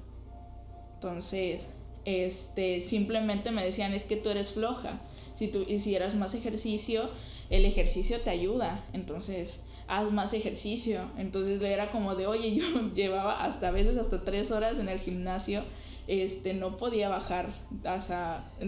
[0.94, 1.64] Entonces,
[2.06, 5.02] este, simplemente me decían, es que tú eres floja.
[5.34, 7.10] Si tú hicieras más ejercicio,
[7.50, 8.84] el ejercicio te ayuda.
[8.94, 11.12] Entonces, haz más ejercicio.
[11.18, 15.00] Entonces era como de, oye, yo llevaba hasta a veces hasta tres horas en el
[15.00, 15.64] gimnasio,
[16.08, 17.54] este, no podía bajar.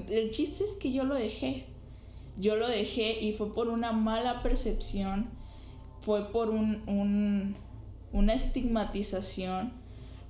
[0.10, 1.68] el chiste es que yo lo dejé.
[2.38, 5.30] Yo lo dejé y fue por una mala percepción,
[6.00, 7.56] fue por un, un
[8.14, 9.74] una estigmatización,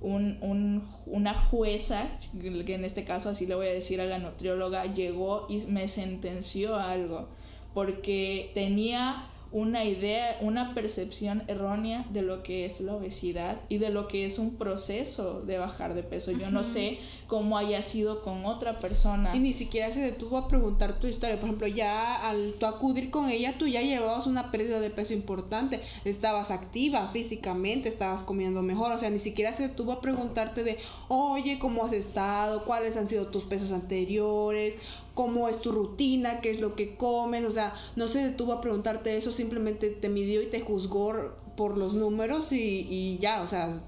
[0.00, 2.08] un, un, una jueza,
[2.40, 5.88] que en este caso así le voy a decir a la nutrióloga, llegó y me
[5.88, 7.28] sentenció algo,
[7.74, 13.90] porque tenía una idea, una percepción errónea de lo que es la obesidad y de
[13.90, 16.32] lo que es un proceso de bajar de peso.
[16.32, 19.34] Yo no sé cómo haya sido con otra persona.
[19.36, 21.36] Y ni siquiera se detuvo a preguntar tu historia.
[21.36, 25.12] Por ejemplo, ya al tú acudir con ella, tú ya llevabas una pérdida de peso
[25.12, 25.80] importante.
[26.04, 28.92] Estabas activa físicamente, estabas comiendo mejor.
[28.92, 32.64] O sea, ni siquiera se detuvo a preguntarte de, oye, ¿cómo has estado?
[32.64, 34.78] ¿Cuáles han sido tus pesos anteriores?
[35.14, 38.60] Cómo es tu rutina, qué es lo que comes, o sea, no se detuvo a
[38.60, 43.78] preguntarte eso, simplemente te midió y te juzgó por los números y, ya, o sea,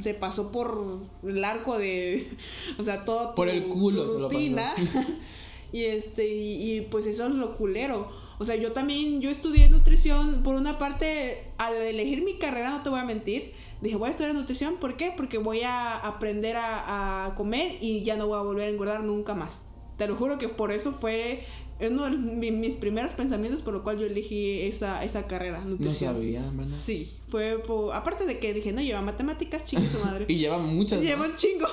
[0.00, 2.28] se pasó por el arco de,
[2.78, 4.72] o sea, todo por el culo rutina.
[5.72, 8.08] y este, y, pues eso es lo culero.
[8.40, 12.82] O sea, yo también, yo estudié nutrición, por una parte, al elegir mi carrera, no
[12.84, 15.12] te voy a mentir, dije, voy a estudiar nutrición, ¿por qué?
[15.16, 19.02] Porque voy a aprender a, a comer y ya no voy a volver a engordar
[19.02, 19.62] nunca más.
[19.98, 21.44] Te lo juro que por eso fue
[21.80, 25.60] uno de mis primeros pensamientos por lo cual yo elegí esa, esa carrera.
[25.60, 26.14] Nutrición.
[26.14, 30.24] No sabía, Sí, fue por, aparte de que dije, no, lleva matemáticas, chingue su madre.
[30.28, 31.00] y lleva muchas.
[31.00, 31.66] Lleva un chingo.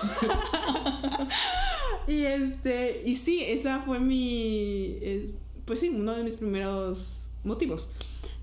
[2.07, 4.97] y este, y sí, esa fue mi,
[5.65, 7.89] pues sí, uno de mis primeros motivos.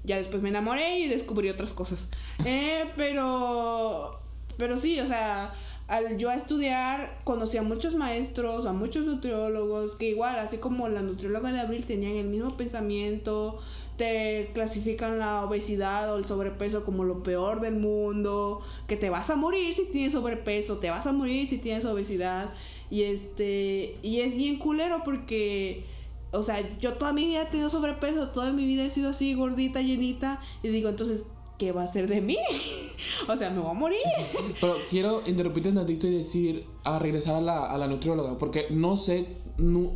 [0.05, 2.09] Ya después me enamoré y descubrí otras cosas.
[2.45, 4.21] Eh, pero,
[4.57, 5.55] pero sí, o sea,
[5.93, 10.89] al yo a estudiar conocí a muchos maestros, a muchos nutriólogos, que igual, así como
[10.89, 13.59] la nutrióloga de Abril tenían el mismo pensamiento,
[13.99, 19.29] te clasifican la obesidad o el sobrepeso como lo peor del mundo, que te vas
[19.29, 22.55] a morir si tienes sobrepeso, te vas a morir si tienes obesidad.
[22.89, 25.85] Y este, y es bien culero porque,
[26.31, 29.35] o sea, yo toda mi vida he tenido sobrepeso, toda mi vida he sido así
[29.35, 31.25] gordita, llenita, y digo, entonces,
[31.63, 32.37] ¿qué va a ser de mí?
[33.29, 34.01] o sea, me voy a morir.
[34.61, 38.67] Pero quiero interrumpirte un ratito y decir, a regresar a la, a la nutrióloga, porque
[38.71, 39.29] no sé,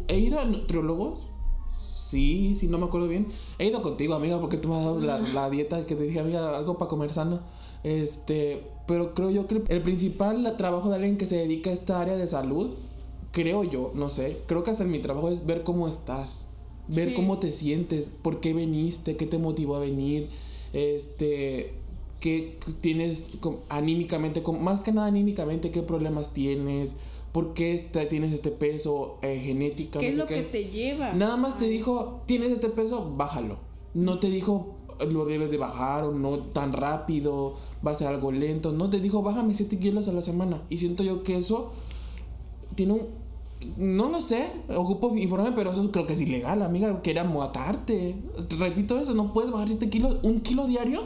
[0.06, 1.26] he ido a nutriólogos.
[2.08, 3.32] Sí, sí, no me acuerdo bien.
[3.58, 6.20] He ido contigo, amiga, porque tú me has dado la, la dieta que te dije,
[6.20, 7.40] amiga, algo para comer sano.
[7.82, 12.00] Este, pero creo yo que el principal trabajo de alguien que se dedica a esta
[12.00, 12.74] área de salud,
[13.32, 16.46] creo yo, no sé, creo que hasta en mi trabajo es ver cómo estás,
[16.86, 20.30] ver cómo te sientes, por qué viniste, qué te motivó a venir,
[20.72, 21.74] este,
[22.20, 23.28] qué tienes
[23.68, 26.94] anímicamente, más que nada anímicamente, qué problemas tienes,
[27.32, 29.98] por qué tienes este peso eh, genética.
[29.98, 31.12] ¿Qué es lo que te lleva?
[31.12, 33.58] Nada más te dijo, tienes este peso, bájalo.
[33.94, 34.76] No te dijo,
[35.10, 38.72] lo debes de bajar o no tan rápido, va a ser algo lento.
[38.72, 40.62] No te dijo, bájame 7 kilos a la semana.
[40.70, 41.72] Y siento yo que eso
[42.74, 43.25] tiene un
[43.76, 47.02] no lo sé, ocupo informe, pero eso creo que es ilegal, amiga.
[47.02, 48.14] Quería matarte.
[48.58, 51.02] Repito eso, no puedes bajar 7 kilos, un kilo diario.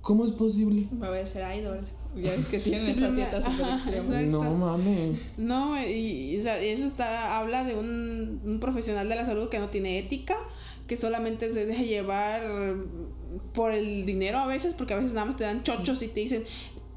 [0.00, 0.86] ¿Cómo es posible?
[0.92, 1.80] Me voy a hacer idol.
[2.16, 4.26] Ya es que tienen súper extremas.
[4.28, 5.32] No mames.
[5.36, 9.58] No, y, o sea, eso está, habla de un, un profesional de la salud que
[9.58, 10.34] no tiene ética,
[10.86, 12.40] que solamente se deja llevar
[13.52, 16.20] por el dinero a veces, porque a veces nada más te dan chochos y te
[16.20, 16.44] dicen,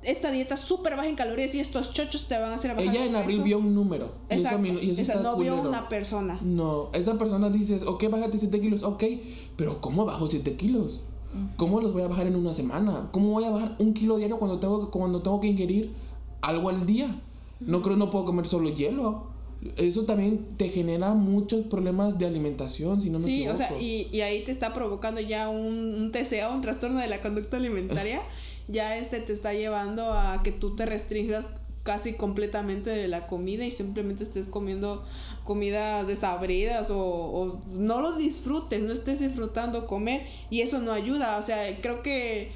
[0.03, 3.05] esta dieta súper baja en calorías y estos chochos te van a hacer bajar Ella
[3.05, 4.13] en abril vio un número.
[4.29, 4.65] Exacto.
[4.65, 6.39] Y eso, no vio una persona.
[6.41, 9.03] No, esa persona dice, ok, bájate 7 kilos, ok,
[9.55, 11.01] pero ¿cómo bajo 7 kilos?
[11.57, 13.09] ¿Cómo los voy a bajar en una semana?
[13.12, 15.91] ¿Cómo voy a bajar un kilo diario cuando tengo, cuando tengo que ingerir
[16.41, 17.21] algo al día?
[17.59, 19.27] No creo no puedo comer solo hielo.
[19.75, 24.07] Eso también te genera muchos problemas de alimentación, si no me sí, o sea, y,
[24.09, 28.21] y, ahí te está provocando ya un, un TCA, un trastorno de la conducta alimentaria.
[28.69, 31.49] ya este te está llevando a que tú te restringas
[31.84, 35.03] casi completamente de la comida y simplemente estés comiendo
[35.43, 41.38] comidas desabridas o, no lo disfrutes, no estés disfrutando comer y eso no ayuda.
[41.38, 42.51] O sea, creo que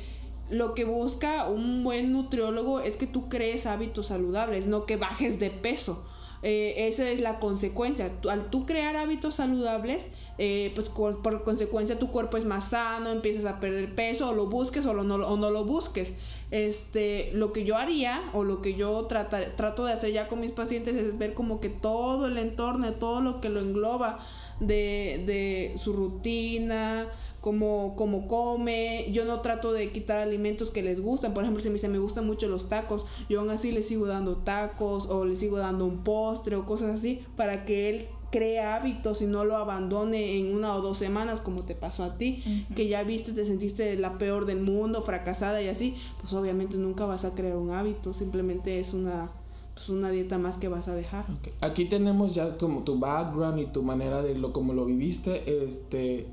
[0.52, 5.40] lo que busca un buen nutriólogo es que tú crees hábitos saludables, no que bajes
[5.40, 6.06] de peso.
[6.44, 8.12] Eh, esa es la consecuencia.
[8.30, 13.46] Al tú crear hábitos saludables, eh, pues por, consecuencia tu cuerpo es más sano, empiezas
[13.46, 16.14] a perder peso, o lo busques o, no, o no lo busques.
[16.52, 20.52] Este, lo que yo haría o lo que yo trato de hacer ya con mis
[20.52, 24.20] pacientes es ver como que todo el entorno, todo lo que lo engloba
[24.60, 27.08] de, de su rutina,
[27.42, 31.68] como, como come, yo no trato de quitar alimentos que les gustan, por ejemplo, si
[31.68, 35.26] me dice me gustan mucho los tacos, yo aún así le sigo dando tacos o
[35.26, 39.46] le sigo dando un postre o cosas así para que él cree hábitos y no
[39.46, 43.32] lo abandone en una o dos semanas como te pasó a ti, que ya viste,
[43.32, 47.58] te sentiste la peor del mundo, fracasada y así, pues obviamente nunca vas a crear
[47.58, 49.30] un hábito, simplemente es una
[49.76, 51.26] pues una dieta más que vas a dejar.
[51.62, 56.26] Aquí tenemos ya como tu background y tu manera de lo como lo viviste, este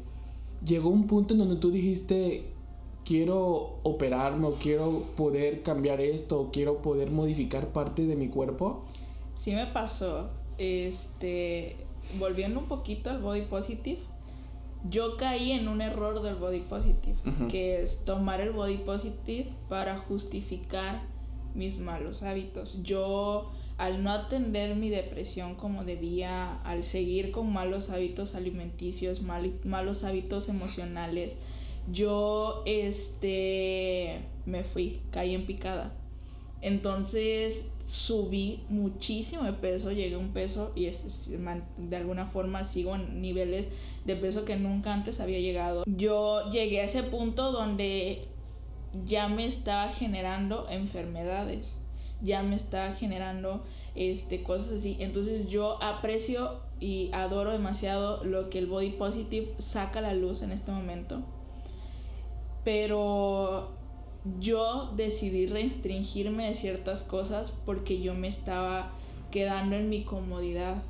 [0.65, 2.47] llegó un punto en donde tú dijiste,
[3.05, 8.87] quiero operarme o quiero poder cambiar esto o quiero poder modificar partes de mi cuerpo?
[9.35, 10.31] Sí me pasó.
[10.59, 11.80] Este,
[12.18, 14.01] volviendo un poquito al body positive,
[14.88, 17.16] yo caí en un error del body positive,
[17.51, 21.03] que es tomar el body positive para justificar
[21.55, 22.83] mis malos hábitos.
[22.83, 30.05] Yo al no atender mi depresión como debía, al seguir con malos hábitos alimenticios, malos
[30.05, 31.38] hábitos emocionales,
[31.90, 35.94] yo este me fui, caí en picada.
[36.62, 40.90] Entonces subí muchísimo de peso, llegué a un peso y
[41.79, 43.73] de alguna forma sigo en niveles
[44.05, 45.85] de peso que nunca antes había llegado.
[45.87, 48.29] Yo llegué a ese punto donde
[49.07, 51.81] ya me estaba generando enfermedades
[52.23, 53.62] ya me está generando
[53.94, 54.96] este, cosas así.
[55.01, 60.42] Entonces yo aprecio y adoro demasiado lo que el body positive saca a la luz
[60.42, 61.23] en este momento.
[62.64, 63.73] Pero
[64.39, 68.93] yo decidí restringirme de ciertas cosas porque yo me estaba
[69.31, 70.83] quedando en mi comodidad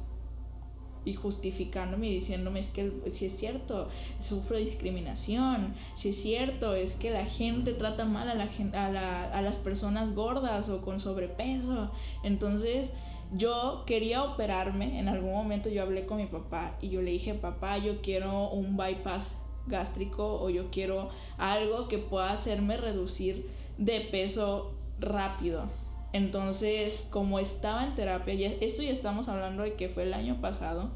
[1.04, 3.88] y justificándome y diciéndome es que si es cierto,
[4.18, 9.58] sufro discriminación, si es cierto, es que la gente trata mal a, la, a, las
[9.58, 11.90] personas gordas o con sobrepeso.
[12.22, 12.92] Entonces
[13.32, 17.34] yo quería operarme, en algún momento yo hablé con mi papá y yo le dije,
[17.34, 24.00] papá, yo quiero un bypass gástrico o yo quiero algo que pueda hacerme reducir de
[24.00, 25.64] peso rápido.
[26.12, 30.40] Entonces, como estaba en terapia, ya, esto ya estamos hablando de que fue el año
[30.40, 30.90] pasado,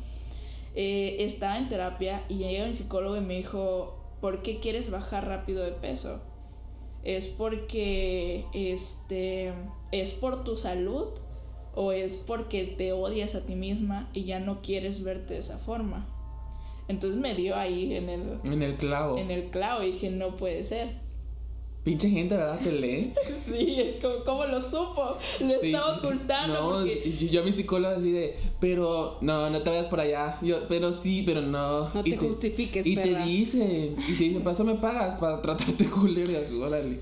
[0.75, 5.29] eh, estaba en terapia y llega mi psicólogo y me dijo, ¿por qué quieres bajar
[5.29, 6.21] rápido de peso?
[7.05, 9.53] Es porque, este,
[9.93, 11.09] es por tu salud
[11.75, 15.59] o es porque te odias a ti misma y ya no quieres verte de esa
[15.59, 16.09] forma.
[16.89, 18.39] Entonces me dio ahí en el...
[18.45, 19.19] En el clavo.
[19.19, 21.05] En el clavo y dije, no puede ser.
[21.85, 22.59] Pinche gente, ¿verdad?
[22.65, 23.13] Te lee.
[23.39, 25.19] sí, es como, como lo supo.
[25.41, 26.55] Lo estaba ocultando.
[26.55, 27.29] No, porque...
[27.31, 30.39] yo, a mi psicólogo así de, pero no, no te vayas por allá.
[30.41, 31.91] Yo, pero sí, pero no.
[31.93, 35.17] No te, justifiques, Y te dicen, y te dicen, ¿para eso me pagas?
[35.17, 37.01] Para tratarte culero y así, órale.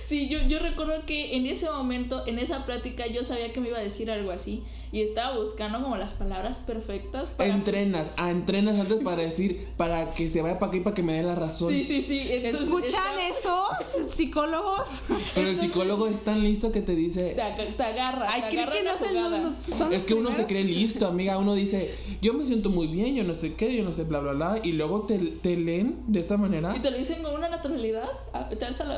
[0.00, 3.68] sí, yo, yo recuerdo que en ese momento, en esa plática, yo sabía que me
[3.68, 7.50] iba a decir algo así y estaba buscando como las palabras perfectas para...
[7.50, 11.12] Entrenas, ah, entrenas antes para decir, para que se vaya para aquí para que me
[11.12, 11.70] dé la razón.
[11.70, 12.20] Sí, sí, sí.
[12.20, 13.68] ¿Escuchan eso,
[14.10, 15.04] psicólogos?
[15.34, 17.34] Pero el psicólogo es tan listo que te dice...
[17.34, 17.42] Te,
[17.82, 21.38] agarra, Ay, te agarra que no Es que uno se cree listo, amiga.
[21.38, 24.18] Uno dice, yo me siento muy bien, yo no sé qué, yo no sé, bla,
[24.18, 24.60] bla, bla.
[24.62, 26.74] Y luego te, te leen de esta manera.
[26.76, 28.08] Y te lo dicen con una naturalidad.
[28.32, 28.48] Ah,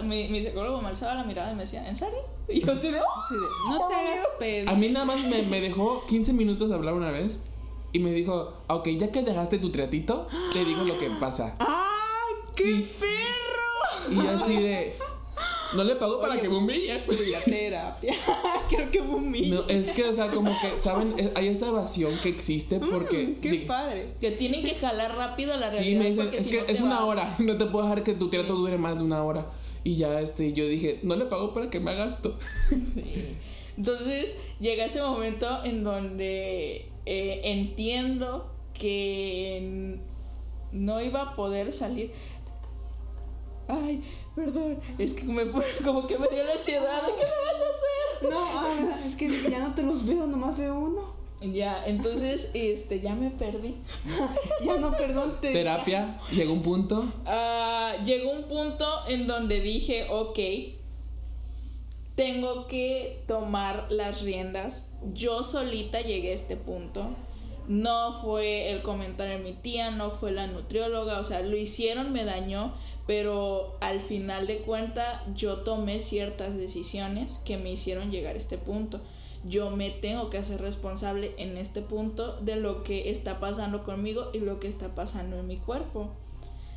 [0.02, 2.18] mi, mi psicólogo me alzaba la mirada y me decía, ¿en serio?
[2.48, 4.70] Y yo así de, oh, no te hagas pedo.
[4.70, 7.38] A mí nada más me, me dejó 15 minutos de hablar una vez
[7.92, 11.56] y me dijo, ok, ya que dejaste tu tratito, te digo lo que pasa.
[11.58, 14.22] ¡Ay, qué perro!
[14.22, 14.94] Y así de...
[15.74, 17.02] No le pago para que me humille.
[17.44, 18.14] terapia.
[18.68, 19.54] Quiero que me humille.
[19.54, 21.14] No, es que, o sea, como que, ¿saben?
[21.34, 23.38] Hay esta evasión que existe mm, porque.
[23.40, 24.12] qué padre.
[24.20, 25.82] Que tienen que jalar rápido la realidad.
[25.82, 27.36] Sí, me dicen, es que es una hora.
[27.38, 29.46] No te puedo dejar que tu trato dure más de una hora.
[29.84, 32.38] Y ya este, yo dije, no le pago para que me haga esto.
[33.76, 39.98] Entonces llega ese momento en donde eh, entiendo que
[40.72, 42.12] no iba a poder salir.
[43.68, 44.02] Ay,
[44.34, 45.50] perdón, es que me
[45.84, 47.02] como que me dio la ansiedad.
[47.16, 48.30] ¿Qué me vas a hacer?
[48.30, 51.21] No, ah, es que ya no te los veo, nomás veo uno.
[51.52, 53.76] Ya, entonces, este, ya me perdí.
[54.64, 55.38] ya no, perdón.
[55.40, 55.52] Te...
[55.52, 57.12] Terapia, llegó un punto.
[57.26, 60.38] Uh, llegó un punto en donde dije, ok,
[62.14, 64.90] tengo que tomar las riendas.
[65.12, 67.10] Yo solita llegué a este punto.
[67.68, 72.12] No fue el comentario de mi tía, no fue la nutrióloga, o sea, lo hicieron,
[72.12, 72.74] me dañó,
[73.06, 78.58] pero al final de cuenta yo tomé ciertas decisiones que me hicieron llegar a este
[78.58, 79.00] punto.
[79.44, 84.30] Yo me tengo que hacer responsable en este punto de lo que está pasando conmigo
[84.32, 86.10] y lo que está pasando en mi cuerpo.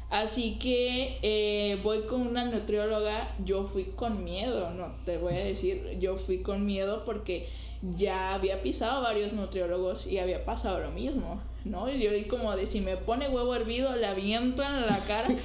[0.09, 5.43] Así que eh, voy con una nutrióloga, yo fui con miedo, no te voy a
[5.43, 7.49] decir, yo fui con miedo porque
[7.95, 11.89] ya había pisado varios nutriólogos y había pasado lo mismo, ¿no?
[11.89, 15.27] Y yo di como de si me pone huevo hervido, le aviento en la cara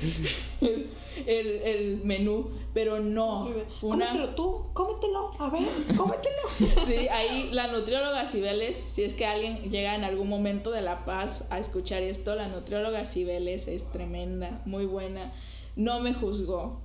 [0.60, 0.88] el,
[1.26, 3.46] el, menú, pero no.
[3.82, 4.06] una...
[4.06, 5.62] Cómetelo tú, cómetelo, a ver,
[5.96, 6.42] cómetelo.
[6.86, 11.04] sí, ahí la nutrióloga Cibeles, si es que alguien llega en algún momento de La
[11.04, 15.32] Paz a escuchar esto, la nutrióloga Cibeles es tremenda, muy buena,
[15.76, 16.80] no me juzgó,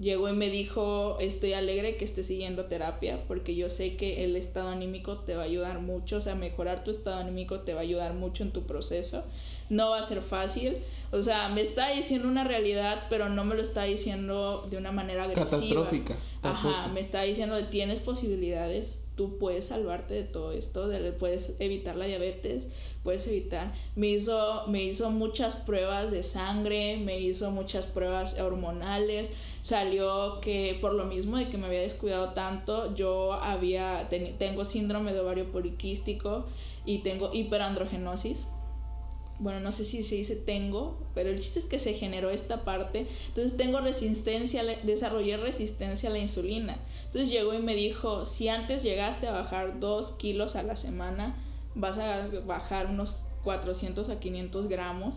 [0.00, 4.34] llegó y me dijo, estoy alegre que estés siguiendo terapia porque yo sé que el
[4.34, 7.80] estado anímico te va a ayudar mucho, o sea, mejorar tu estado anímico te va
[7.80, 9.22] a ayudar mucho en tu proceso.
[9.68, 10.78] No va a ser fácil,
[11.12, 14.90] o sea, me está diciendo una realidad, pero no me lo está diciendo de una
[14.90, 15.48] manera agresiva.
[15.48, 16.16] Catastrófica.
[16.42, 21.94] Ajá, me está diciendo tienes posibilidades, tú puedes salvarte de todo esto, de, puedes evitar
[21.94, 22.72] la diabetes,
[23.02, 23.72] puedes evitar.
[23.96, 29.30] Me hizo, me hizo muchas pruebas de sangre, me hizo muchas pruebas hormonales,
[29.62, 35.12] salió que por lo mismo de que me había descuidado tanto, yo había tengo síndrome
[35.12, 36.46] de ovario poliquístico
[36.84, 38.44] y tengo hiperandrogenosis.
[39.38, 42.62] Bueno, no sé si se dice tengo, pero el chiste es que se generó esta
[42.62, 43.06] parte.
[43.28, 46.76] Entonces tengo resistencia, desarrollé resistencia a la insulina.
[47.06, 51.42] Entonces llegó y me dijo, si antes llegaste a bajar 2 kilos a la semana,
[51.74, 55.14] vas a bajar unos 400 a 500 gramos.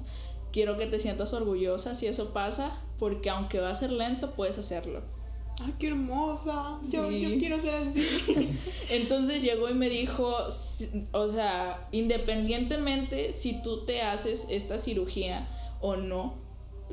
[0.52, 4.58] Quiero que te sientas orgullosa si eso pasa, porque aunque va a ser lento, puedes
[4.58, 5.02] hacerlo.
[5.62, 6.80] ¡Ay, qué hermosa!
[6.90, 8.58] Yo, yo quiero ser así.
[8.90, 10.36] Entonces llegó y me dijo,
[11.12, 15.48] o sea, independientemente si tú te haces esta cirugía
[15.80, 16.43] o no,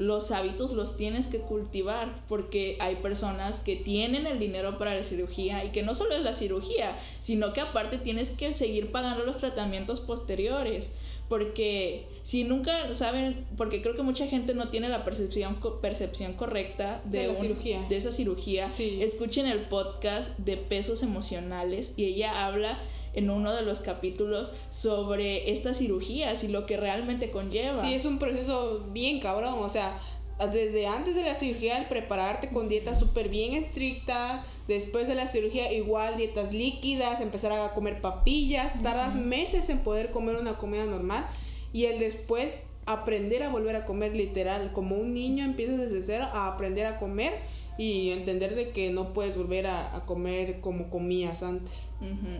[0.01, 5.05] los hábitos los tienes que cultivar porque hay personas que tienen el dinero para la
[5.05, 9.26] cirugía y que no solo es la cirugía, sino que aparte tienes que seguir pagando
[9.26, 10.96] los tratamientos posteriores
[11.28, 17.03] porque si nunca saben, porque creo que mucha gente no tiene la percepción, percepción correcta
[17.05, 17.86] de, la cirugía.
[17.86, 22.78] de esa cirugía, escuchen el podcast de pesos emocionales y ella habla
[23.15, 27.83] en uno de los capítulos sobre estas cirugías y lo que realmente conlleva.
[27.83, 30.01] Sí, es un proceso bien cabrón, o sea,
[30.47, 35.27] desde antes de la cirugía, el prepararte con dietas súper bien estrictas, después de la
[35.27, 40.85] cirugía igual dietas líquidas, empezar a comer papillas, tardas meses en poder comer una comida
[40.85, 41.27] normal
[41.73, 42.55] y el después
[42.87, 46.99] aprender a volver a comer literal, como un niño empiezas desde cero a aprender a
[46.99, 47.33] comer
[47.81, 51.89] y entender de que no puedes volver a, comer como comías antes.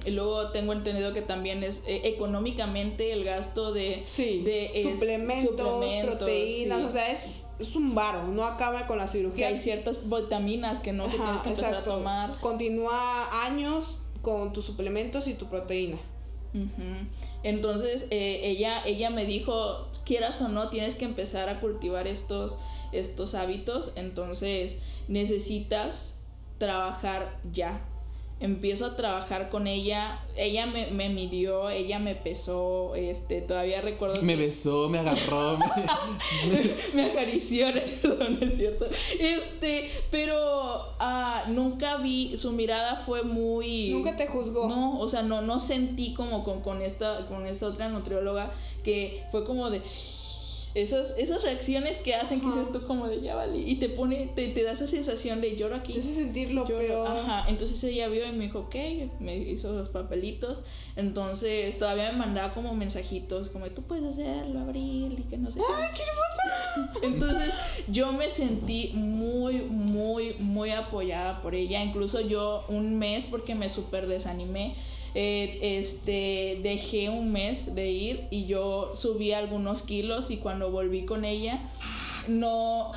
[0.05, 5.55] Y luego tengo entendido que también es eh, económicamente el gasto de, de suplementos,
[6.05, 7.23] proteínas, o sea, es
[7.59, 9.49] es un varo, no acaba con la cirugía.
[9.49, 12.41] hay ciertas vitaminas que no tienes que empezar a tomar.
[12.41, 15.99] Continúa años con tus suplementos y tu proteína.
[17.43, 22.59] Entonces eh, ella, ella me dijo, quieras o no, tienes que empezar a cultivar estos,
[22.93, 26.17] estos hábitos, entonces necesitas
[26.59, 27.87] trabajar ya
[28.41, 34.23] empiezo a trabajar con ella, ella me, me midió, ella me pesó, este, todavía recuerdo.
[34.23, 35.59] Me besó, me agarró,
[36.49, 36.59] me,
[36.95, 38.87] me, acarició, no es cierto, no es cierto.
[39.19, 43.91] Este, pero uh, nunca vi, su mirada fue muy...
[43.91, 44.69] Nunca te juzgó.
[44.69, 49.23] No, o sea, no, no sentí como con, con, esta, con esta otra nutrióloga que
[49.31, 49.83] fue como de
[50.75, 54.31] esas, esas reacciones que hacen que dices tú como de ya vale y te pone,
[54.35, 55.93] te, te da esa sensación de lloro aquí.
[55.93, 57.07] Te hace sentir lo peor.
[57.07, 58.77] Ajá, entonces ella vio y me dijo, ok,
[59.19, 60.63] me hizo los papelitos,
[60.97, 65.61] entonces todavía me mandaba como mensajitos, como tú puedes hacerlo, Abril, y que no sé
[65.77, 67.53] ¡Ay, qué, qué Entonces
[67.89, 73.69] yo me sentí muy, muy, muy apoyada por ella, incluso yo un mes porque me
[73.69, 74.75] súper desanimé
[75.15, 81.05] eh, este, dejé un mes de ir y yo subí algunos kilos y cuando volví
[81.05, 81.69] con ella,
[82.29, 82.93] no...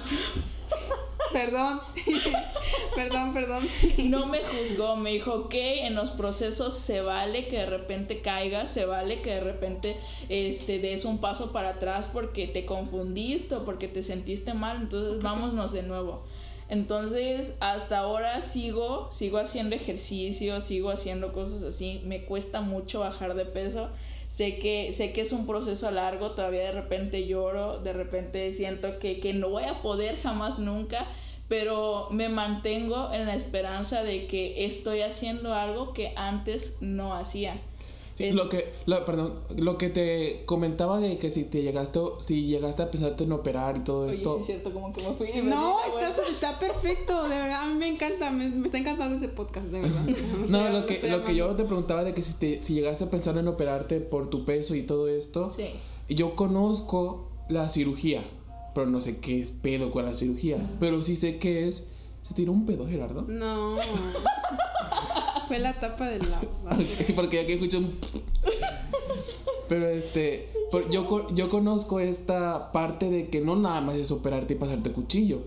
[1.31, 1.79] Perdón,
[2.95, 3.67] perdón, perdón.
[3.97, 8.71] No me juzgó, me dijo, ok, en los procesos se vale que de repente caigas,
[8.71, 9.97] se vale que de repente
[10.29, 15.23] este, des un paso para atrás porque te confundiste o porque te sentiste mal, entonces
[15.23, 16.23] vámonos de nuevo.
[16.69, 22.01] Entonces, hasta ahora sigo, sigo haciendo ejercicio, sigo haciendo cosas así.
[22.05, 23.89] Me cuesta mucho bajar de peso.
[24.27, 28.97] Sé que, sé que es un proceso largo, todavía de repente lloro, de repente siento
[28.97, 31.05] que, que no voy a poder jamás nunca,
[31.47, 37.61] pero me mantengo en la esperanza de que estoy haciendo algo que antes no hacía.
[38.19, 42.83] Lo que, lo, perdón, lo que te comentaba de que si te llegaste, si llegaste
[42.83, 44.35] a pensarte en operar y todo Oye, esto.
[44.35, 45.29] Sí, es cierto, como que me fui.
[45.43, 49.29] no, está, está, perfecto, de verdad, a mí me encanta, me, me está encantando este
[49.29, 50.01] podcast, de verdad.
[50.49, 53.09] no, lo que, lo que yo te preguntaba de que si, te, si llegaste a
[53.09, 55.49] pensar en operarte por tu peso y todo esto.
[55.49, 55.69] Sí.
[56.09, 58.23] Yo conozco la cirugía
[58.73, 60.57] pero no sé qué es pedo con la cirugía.
[60.79, 61.87] Pero sí sé que es.
[62.27, 63.23] ¿Se tiró un pedo, Gerardo?
[63.27, 63.77] No.
[65.47, 66.47] Fue la tapa del lado.
[67.15, 67.97] porque ya que escucho un.
[69.69, 70.49] Pero este.
[70.89, 75.43] Yo, yo conozco esta parte de que no nada más es operarte y pasarte cuchillo.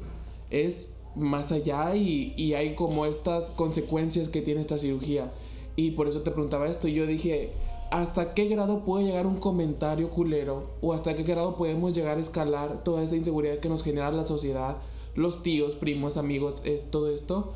[0.50, 5.32] Es más allá y, y hay como estas consecuencias que tiene esta cirugía.
[5.74, 6.88] Y por eso te preguntaba esto.
[6.88, 7.52] Y yo dije
[7.90, 12.20] hasta qué grado puede llegar un comentario culero o hasta qué grado podemos llegar a
[12.20, 14.78] escalar toda esta inseguridad que nos genera la sociedad,
[15.14, 17.52] los tíos, primos, amigos, es, todo esto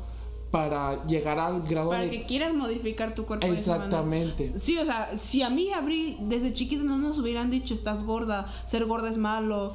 [0.51, 4.51] para llegar al grado para que quieras modificar tu cuerpo exactamente.
[4.57, 8.47] Sí o sea si a mí Abril desde chiquito no nos hubieran dicho estás gorda
[8.65, 9.73] ser gorda es malo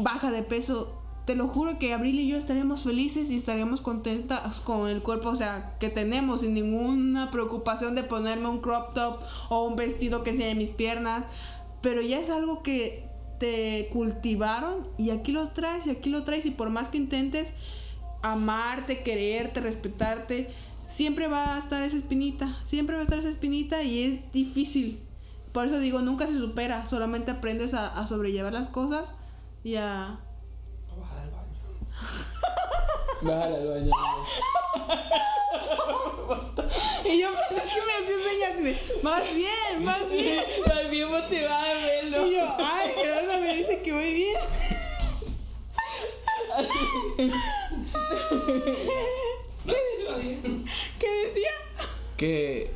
[0.00, 4.60] baja de peso te lo juro que Abril y yo estaríamos felices y estaríamos contentas
[4.60, 9.20] con el cuerpo, o sea, que tenemos sin ninguna preocupación de ponerme un crop top
[9.48, 11.24] o un vestido que enseñe mis piernas,
[11.82, 13.08] pero ya es algo que
[13.40, 17.54] te cultivaron y aquí lo traes y aquí lo traes y por más que intentes
[18.22, 20.50] amarte, quererte, respetarte,
[20.86, 25.00] siempre va a estar esa espinita, siempre va a estar esa espinita y es difícil.
[25.52, 29.12] Por eso digo, nunca se supera, solamente aprendes a, a sobrellevar las cosas
[29.64, 30.20] y a
[33.22, 33.90] Bájale al baño.
[37.04, 38.70] y yo pensé que me hacía señas de,
[39.02, 40.44] más bien, más bien.
[40.66, 42.26] Más bien motivada a verlo.
[42.26, 44.36] Y yo, ay, Gerardo me dice que voy bien.
[48.46, 49.74] ¿Qué,
[50.98, 51.50] ¿Qué decía?
[52.16, 52.70] Que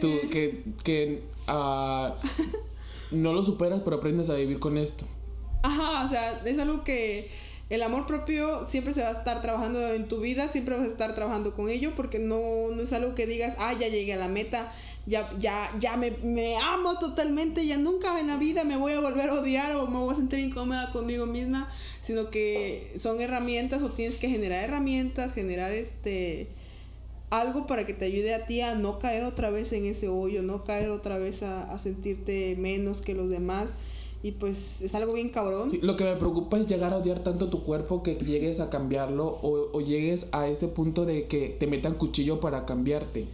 [0.00, 2.12] tú, que, que uh,
[3.12, 5.06] no lo superas, pero aprendes a vivir con esto.
[5.62, 7.30] Ajá, o sea, es algo que
[7.70, 10.90] el amor propio siempre se va a estar trabajando en tu vida, siempre vas a
[10.90, 14.18] estar trabajando con ello, porque no, no es algo que digas, ah, ya llegué a
[14.18, 14.72] la meta,
[15.06, 19.00] ya, ya, ya me, me amo totalmente, ya nunca en la vida me voy a
[19.00, 21.68] volver a odiar o me voy a sentir incómoda conmigo misma,
[22.02, 26.48] sino que son herramientas o tienes que generar herramientas, generar este
[27.30, 30.42] algo para que te ayude a ti a no caer otra vez en ese hoyo,
[30.42, 33.70] no caer otra vez a, a sentirte menos que los demás
[34.22, 35.70] y pues es algo bien cabrón.
[35.82, 39.26] lo que me preocupa es llegar a odiar tanto tu cuerpo que llegues a cambiarlo
[39.26, 43.26] o, o llegues a ese punto de que te metan cuchillo para cambiarte.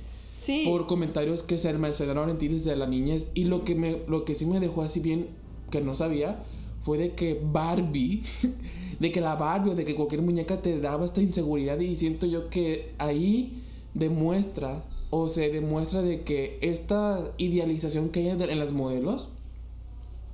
[0.65, 3.31] Por comentarios que se almacenaron en ti desde la niñez.
[3.35, 5.29] Y lo que, me, lo que sí me dejó así bien,
[5.71, 6.43] que no sabía,
[6.83, 8.23] fue de que Barbie,
[9.01, 11.79] de que la Barbie o de que cualquier muñeca te daba esta inseguridad.
[11.81, 13.63] Y siento yo que ahí
[13.95, 19.29] demuestra o se demuestra de que esta idealización que hay en las modelos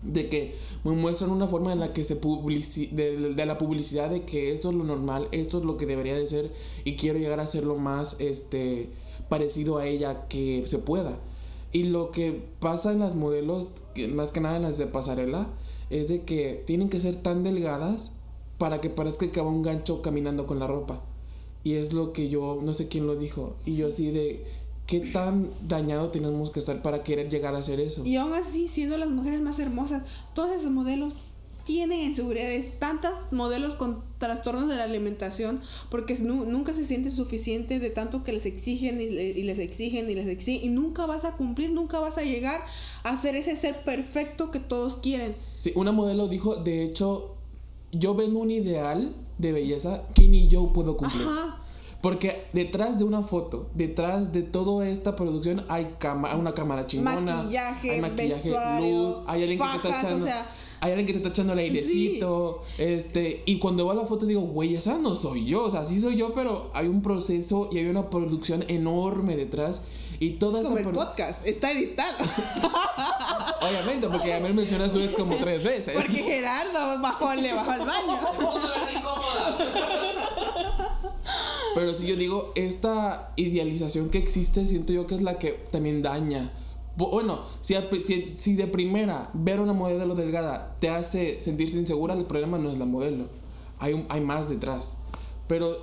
[0.03, 0.55] de que
[0.85, 4.53] me muestran una forma en la que se publici de, de, la publicidad de que
[4.53, 6.53] esto es lo normal, esto es lo que debería de ser
[6.85, 8.89] y quiero llegar a ser lo más este
[9.29, 11.19] parecido a ella que se pueda.
[11.73, 13.69] Y lo que pasa en las modelos,
[14.11, 15.49] más que nada en las de pasarela,
[15.91, 18.11] es de que tienen que ser tan delgadas
[18.59, 21.01] para que parezca que va un gancho caminando con la ropa.
[21.65, 24.45] Y es lo que yo, no sé quién lo dijo, y yo así de
[24.87, 28.05] qué tan dañado tenemos que estar para querer llegar a hacer eso.
[28.05, 30.03] Y aún así, siendo las mujeres más hermosas,
[30.35, 31.15] todos esos modelos
[31.69, 35.61] tienen inseguridades, tantas modelos con trastornos de la alimentación,
[35.91, 39.11] porque nunca se siente suficiente de tanto que les exigen y,
[39.43, 42.63] les exigen y les exigen, y nunca vas a cumplir, nunca vas a llegar
[43.03, 45.37] a ser ese ser perfecto que todos quieren.
[45.61, 47.37] Sí, una modelo dijo, de hecho,
[47.93, 51.29] yo vengo un ideal de belleza que ni yo puedo cumplir.
[51.29, 51.65] Ajá.
[52.01, 55.97] Porque detrás de una foto, detrás de toda esta producción hay
[56.35, 58.51] una cámara chingona, maquillaje, hay maquillaje,
[58.81, 60.27] luz, hay alguien que te está echando,
[60.81, 64.43] hay alguien que te está echando el airecito, este, y cuando veo la foto digo,
[64.43, 67.79] güey, esa no soy yo, o sea, sí soy yo, pero hay un proceso y
[67.79, 69.83] hay una producción enorme detrás.
[70.21, 72.17] Y todo es como el podcast, está editado.
[73.61, 75.95] Obviamente, porque ya me menciona su vez como tres veces.
[75.95, 78.21] Porque Gerardo bajó, le bajó al baño.
[81.77, 86.03] Pero si yo digo, esta idealización que existe, siento yo que es la que también
[86.03, 86.51] daña.
[86.99, 87.77] Bueno, si,
[88.39, 92.79] si, de primera ver una modelo delgada te hace sentirse insegura, el problema no es
[92.79, 93.29] la modelo.
[93.79, 94.97] Hay, hay más detrás.
[95.47, 95.77] Pero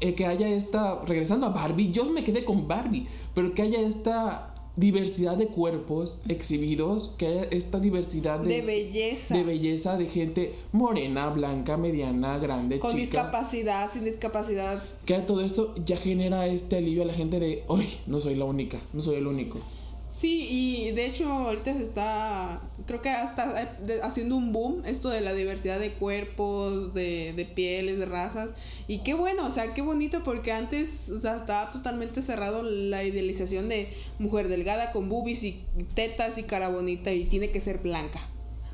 [0.00, 3.82] eh, que haya esta, regresando a Barbie, yo me quedé con Barbie, pero que haya
[3.82, 9.36] esta diversidad de cuerpos exhibidos, que haya esta diversidad de, de belleza.
[9.36, 13.02] de belleza de gente morena, blanca, mediana, grande, con chica.
[13.02, 14.82] discapacidad, sin discapacidad.
[15.04, 18.46] Que todo esto ya genera este alivio a la gente de, hoy no soy la
[18.46, 19.58] única, no soy el único.
[19.58, 19.81] Sí,
[20.22, 23.66] y de hecho ahorita se está, creo que está
[24.02, 28.50] haciendo un boom esto de la diversidad de cuerpos, de, de pieles, de razas.
[28.88, 33.04] Y qué bueno, o sea, qué bonito porque antes, o sea, estaba totalmente cerrado la
[33.04, 37.78] idealización de mujer delgada con boobies y tetas y cara bonita y tiene que ser
[37.78, 38.20] blanca.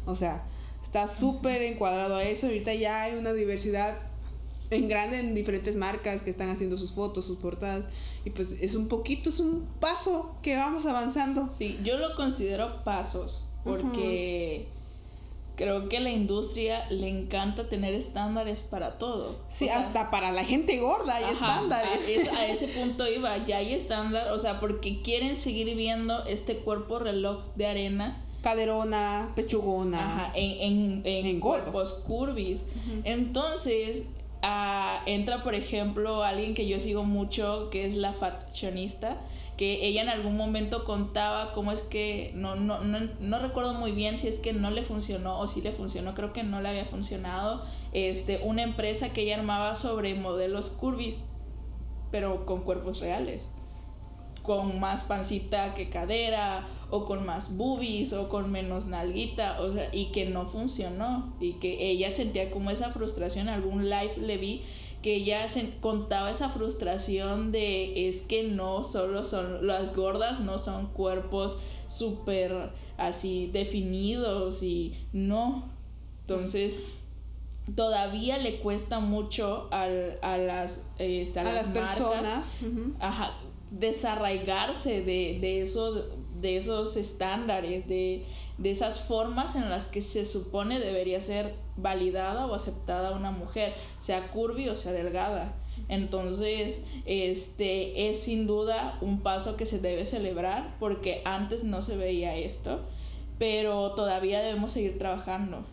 [0.06, 0.44] O sea,
[0.82, 2.46] está súper encuadrado a eso.
[2.46, 3.96] Ahorita ya hay una diversidad
[4.70, 7.84] en grande en diferentes marcas que están haciendo sus fotos, sus portadas.
[8.24, 11.48] Y pues es un poquito, es un paso que vamos avanzando.
[11.56, 14.68] Sí, yo lo considero pasos porque
[15.56, 19.36] creo que la industria le encanta tener estándares para todo.
[19.48, 22.28] Sí, hasta para la gente gorda hay estándares.
[22.28, 26.58] A, a, ese punto iba, ya hay estándar, o sea, porque quieren seguir viendo este
[26.58, 28.24] cuerpo reloj de arena.
[28.42, 29.98] Caderona, pechugona.
[29.98, 32.64] Ajá, en, en, en, cuerpos curvis.
[33.02, 34.06] Entonces,
[34.42, 39.16] Uh, entra, por ejemplo, alguien que yo sigo mucho, que es la fashionista,
[39.56, 43.90] que ella en algún momento contaba cómo es que, no, no, no, no, recuerdo muy
[43.90, 46.68] bien si es que no le funcionó o si le funcionó, creo que no le
[46.68, 51.18] había funcionado, este, una empresa que ella armaba sobre modelos curvis,
[52.12, 53.48] pero con cuerpos reales,
[54.48, 59.90] con más pancita que cadera, o con más boobies o con menos nalguita, o sea,
[59.92, 64.62] y que no funcionó y que ella sentía como esa frustración, algún live le vi
[65.02, 70.56] que ella se contaba esa frustración de es que no solo son las gordas, no
[70.56, 75.68] son cuerpos súper así definidos y no.
[76.22, 76.72] Entonces,
[77.76, 82.56] todavía le cuesta mucho al, a las, este, a, las, personas
[83.70, 86.04] desarraigarse de, de eso
[86.40, 88.24] de esos estándares, de,
[88.62, 94.30] esas formas en las que se supone debería ser validada o aceptada una mujer, sea
[94.30, 95.54] curvy o sea delgada.
[95.88, 101.96] Entonces, este es sin duda un paso que se debe celebrar porque antes no se
[101.96, 102.80] veía esto,
[103.38, 105.64] pero todavía debemos seguir trabajando.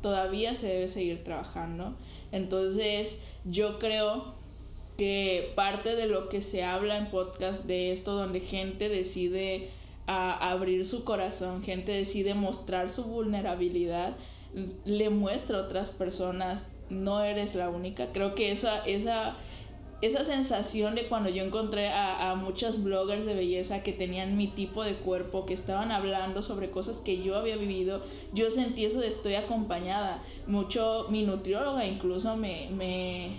[0.00, 1.96] Todavía se debe seguir trabajando.
[2.32, 4.35] Entonces, yo creo
[4.96, 9.70] que parte de lo que se habla en podcast de esto donde gente decide
[10.06, 14.16] a abrir su corazón, gente decide mostrar su vulnerabilidad,
[14.84, 18.12] le muestra a otras personas, no eres la única.
[18.12, 19.36] Creo que esa, esa,
[20.00, 24.46] esa sensación de cuando yo encontré a, a muchas bloggers de belleza que tenían mi
[24.46, 28.00] tipo de cuerpo, que estaban hablando sobre cosas que yo había vivido,
[28.32, 30.22] yo sentí eso de estoy acompañada.
[30.46, 33.30] Mucho, mi nutrióloga incluso me, me,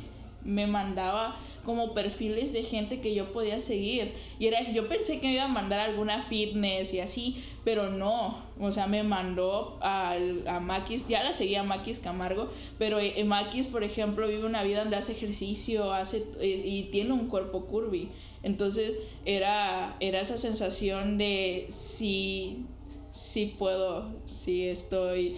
[0.47, 4.13] me mandaba como perfiles de gente que yo podía seguir.
[4.39, 8.41] Y era, yo pensé que me iba a mandar alguna fitness y así, pero no.
[8.57, 10.15] O sea, me mandó a,
[10.47, 14.79] a Maquis, ya la seguía Maquis Camargo, pero eh, Maquis, por ejemplo, vive una vida
[14.79, 18.09] donde hace ejercicio, hace eh, y tiene un cuerpo curvy.
[18.43, 22.65] Entonces era, era esa sensación de si,
[23.11, 25.35] si puedo, si estoy,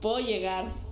[0.00, 0.83] puedo llegar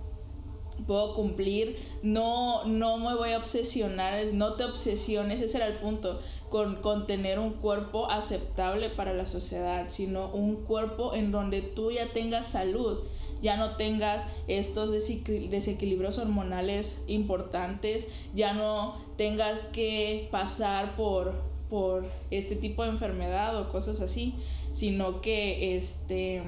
[0.87, 6.19] puedo cumplir, no, no me voy a obsesionar, no te obsesiones, ese era el punto,
[6.49, 11.91] con, con, tener un cuerpo aceptable para la sociedad, sino un cuerpo en donde tú
[11.91, 12.99] ya tengas salud,
[13.41, 21.33] ya no tengas estos desequilibrios hormonales importantes, ya no tengas que pasar por,
[21.69, 24.35] por este tipo de enfermedad o cosas así,
[24.71, 26.41] sino que este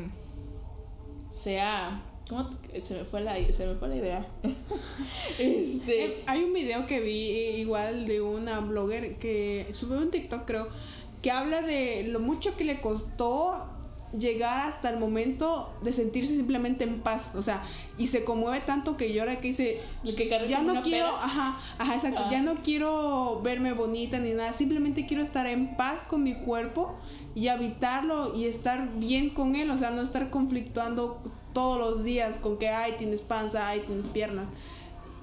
[1.32, 2.50] sea ¿Cómo
[2.82, 4.28] se me fue la, se me fue la idea?
[5.40, 6.06] este...
[6.06, 10.68] Eh, hay un video que vi igual de una blogger que subió un TikTok creo
[11.22, 13.68] que habla de lo mucho que le costó
[14.20, 17.64] llegar hasta el momento de sentirse simplemente en paz, o sea,
[17.98, 22.28] y se conmueve tanto que llora que dice, que ya no quiero, ajá, ajá, exacto,
[22.32, 26.96] ya no quiero verme bonita ni nada, simplemente quiero estar en paz con mi cuerpo
[27.34, 31.22] y habitarlo y estar bien con él, o sea, no estar conflictuando
[31.56, 34.50] todos los días con que, ay, tienes panza, ay, tienes piernas.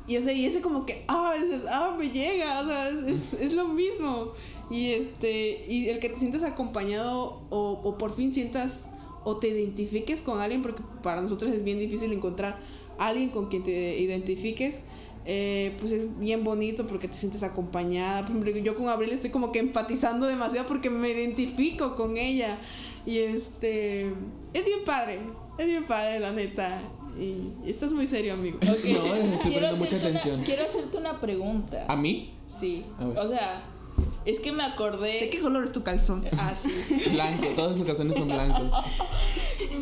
[0.09, 1.35] Y ese, y ese como que, ah,
[1.71, 4.33] ah, me llega, o sea, es, es, lo mismo.
[4.71, 8.89] Y este, y el que te sientas acompañado o, o, por fin sientas
[9.25, 12.59] o te identifiques con alguien, porque para nosotros es bien difícil encontrar
[12.99, 14.77] alguien con quien te identifiques.
[15.25, 18.23] Eh, pues es bien bonito porque te sientes acompañada.
[18.23, 22.59] Por ejemplo, yo con Abril estoy como que empatizando demasiado porque me identifico con ella.
[23.07, 24.07] Y este,
[24.53, 25.21] es bien padre.
[25.63, 26.81] Es bien padre, la neta.
[27.17, 28.59] Y estás muy serio, amigo.
[28.63, 28.95] No, estoy
[29.53, 30.43] poniendo mucha atención.
[30.43, 31.85] quiero hacerte una pregunta.
[31.89, 32.35] ¿A mí?
[32.49, 32.85] Sí.
[32.99, 33.63] O sea,
[34.25, 35.21] Es que me acordé.
[35.21, 36.25] ¿De qué color es tu calzón?
[36.39, 36.71] Ah, sí.
[37.13, 38.73] Blanco, todos mis calzones son blancos.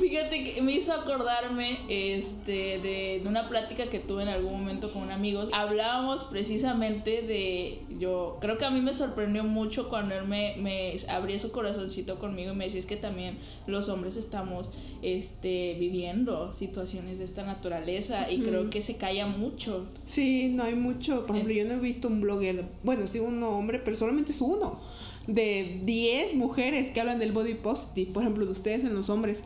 [0.01, 4.93] Fíjate que me hizo acordarme este, de, de, una plática que tuve en algún momento
[4.93, 5.51] con amigos.
[5.53, 7.80] Hablábamos precisamente de.
[7.99, 12.18] Yo creo que a mí me sorprendió mucho cuando él me, me abrió su corazoncito
[12.18, 14.70] conmigo y me decía: Es que también los hombres estamos
[15.03, 19.86] este, viviendo situaciones de esta naturaleza y creo que se calla mucho.
[20.07, 21.26] Sí, no hay mucho.
[21.26, 22.64] Por ejemplo, yo no he visto un blogger.
[22.82, 24.81] Bueno, sí, un hombre, pero solamente es uno
[25.26, 29.43] de 10 mujeres que hablan del body positive, por ejemplo, de ustedes en los hombres.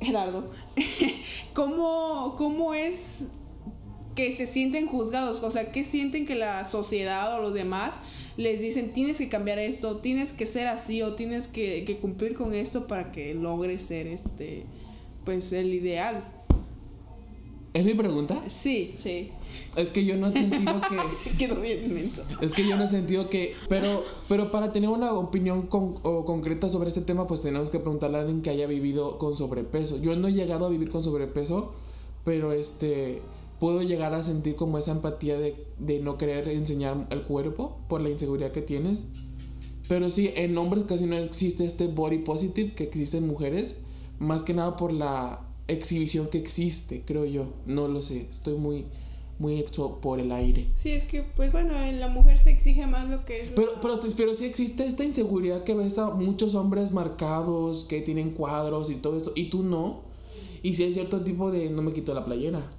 [0.00, 0.50] Gerardo,
[1.54, 3.28] ¿cómo, ¿cómo es
[4.14, 5.42] que se sienten juzgados?
[5.42, 7.94] O sea, ¿qué sienten que la sociedad o los demás
[8.36, 12.34] les dicen tienes que cambiar esto, tienes que ser así o tienes que, que cumplir
[12.34, 14.64] con esto para que logres ser este,
[15.24, 16.24] pues el ideal?
[17.72, 18.42] ¿Es mi pregunta?
[18.48, 18.94] Sí.
[18.98, 19.30] Sí.
[19.76, 21.30] Es que yo no he sentido que.
[21.30, 22.22] Se quedó bien inmenso.
[22.40, 23.54] Es que yo no he sentido que.
[23.68, 27.78] Pero, pero para tener una opinión con, o concreta sobre este tema, pues tenemos que
[27.78, 29.98] preguntarle a alguien que haya vivido con sobrepeso.
[29.98, 31.72] Yo no he llegado a vivir con sobrepeso,
[32.24, 33.22] pero este.
[33.60, 38.00] Puedo llegar a sentir como esa empatía de, de no querer enseñar el cuerpo por
[38.00, 39.04] la inseguridad que tienes.
[39.86, 43.80] Pero sí, en hombres casi no existe este body positive que existe en mujeres.
[44.18, 47.52] Más que nada por la exhibición que existe, creo yo.
[47.66, 48.86] No lo sé, estoy muy
[49.40, 49.64] muy
[50.02, 50.68] por el aire.
[50.76, 53.48] Sí, es que, pues bueno, en la mujer se exige más lo que es.
[53.56, 58.32] Pero, pero, pero sí existe esta inseguridad que ves a muchos hombres marcados, que tienen
[58.32, 60.02] cuadros y todo eso, y tú no.
[60.62, 62.70] Y si hay cierto tipo de no me quito la playera.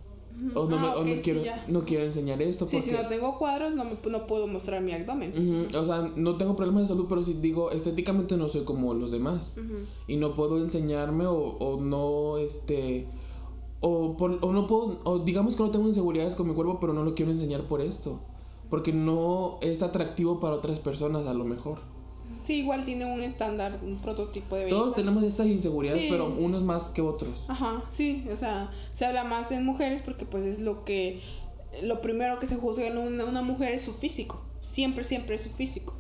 [0.56, 1.66] O no, Ah, me, ok, o no sí, quiero, ya.
[1.68, 2.68] no quiero enseñar esto.
[2.68, 5.32] Sí, Porque, si no tengo cuadros, no, me, no puedo mostrar mi abdomen.
[5.70, 8.94] Ujú, O sea, no tengo problemas de salud, pero si digo, estéticamente no soy como
[8.94, 9.56] los demás.
[9.58, 9.80] Ujú.
[10.08, 13.08] Y no puedo enseñarme o, o no, este...
[13.82, 16.94] O, por, o no puedo, o digamos que no tengo inseguridades con mi cuerpo, pero
[16.94, 18.20] no lo quiero enseñar por esto.
[18.70, 21.80] Porque no es atractivo para otras personas a lo mejor.
[22.42, 24.82] Sí, igual tiene un estándar, un prototipo de belleza.
[24.82, 26.08] Todos tenemos estas inseguridades, Sí.
[26.10, 27.44] pero unos más que otros.
[27.48, 31.22] Ajá, sí, o sea, se habla más en mujeres porque pues es lo que,
[31.84, 34.42] lo primero que se juzga en una, una mujer es su físico.
[34.62, 35.94] Siempre, siempre es su físico.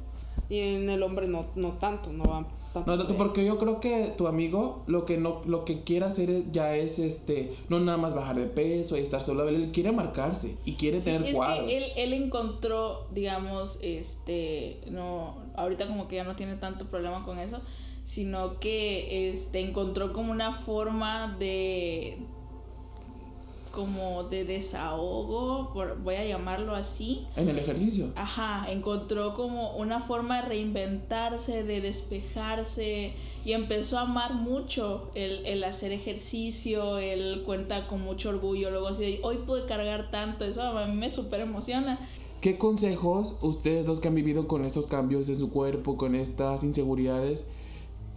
[0.49, 2.47] Y en el hombre no, no tanto, no va.
[2.85, 3.15] No, ahí.
[3.17, 6.99] porque yo creo que tu amigo lo que no lo que quiere hacer ya es
[6.99, 11.01] este no nada más bajar de peso y estar saludable, él quiere marcarse y quiere
[11.01, 11.67] tener es cuadros.
[11.67, 17.23] que él, él encontró, digamos, este, no, ahorita como que ya no tiene tanto problema
[17.25, 17.59] con eso,
[18.05, 22.17] sino que este encontró como una forma de
[23.71, 27.25] como de desahogo, por- voy a llamarlo así.
[27.35, 28.11] En el ejercicio.
[28.15, 33.13] Ajá, encontró como una forma de reinventarse, de despejarse
[33.45, 38.87] y empezó a amar mucho el, el hacer ejercicio, él cuenta con mucho orgullo, luego
[38.89, 41.97] así, hoy pude cargar tanto, eso a mí me súper emociona.
[42.41, 46.63] ¿Qué consejos ustedes los que han vivido con estos cambios de su cuerpo, con estas
[46.63, 47.45] inseguridades,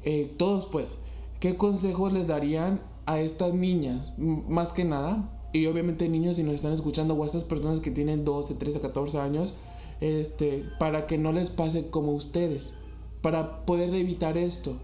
[0.02, 0.98] eh, todos pues,
[1.40, 4.12] qué consejos les darían a estas niñas?
[4.16, 8.24] Más que nada, y obviamente niños si nos están escuchando o estas personas que tienen
[8.24, 9.54] 12, 13, 14 años,
[10.00, 12.74] este, para que no les pase como ustedes,
[13.22, 14.76] para poder evitar esto.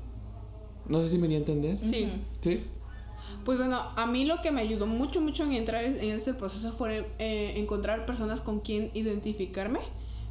[0.86, 1.78] No sé si me di a entender.
[1.82, 2.12] Sí.
[2.40, 2.62] ¿Sí?
[3.44, 6.70] Pues bueno, a mí lo que me ayudó mucho, mucho en entrar en este proceso
[6.70, 9.80] fue eh, encontrar personas con quien identificarme.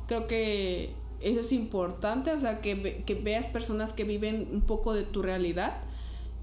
[0.08, 5.04] Creo que eso es importante, o sea, que veas personas que viven un poco de
[5.04, 5.82] tu realidad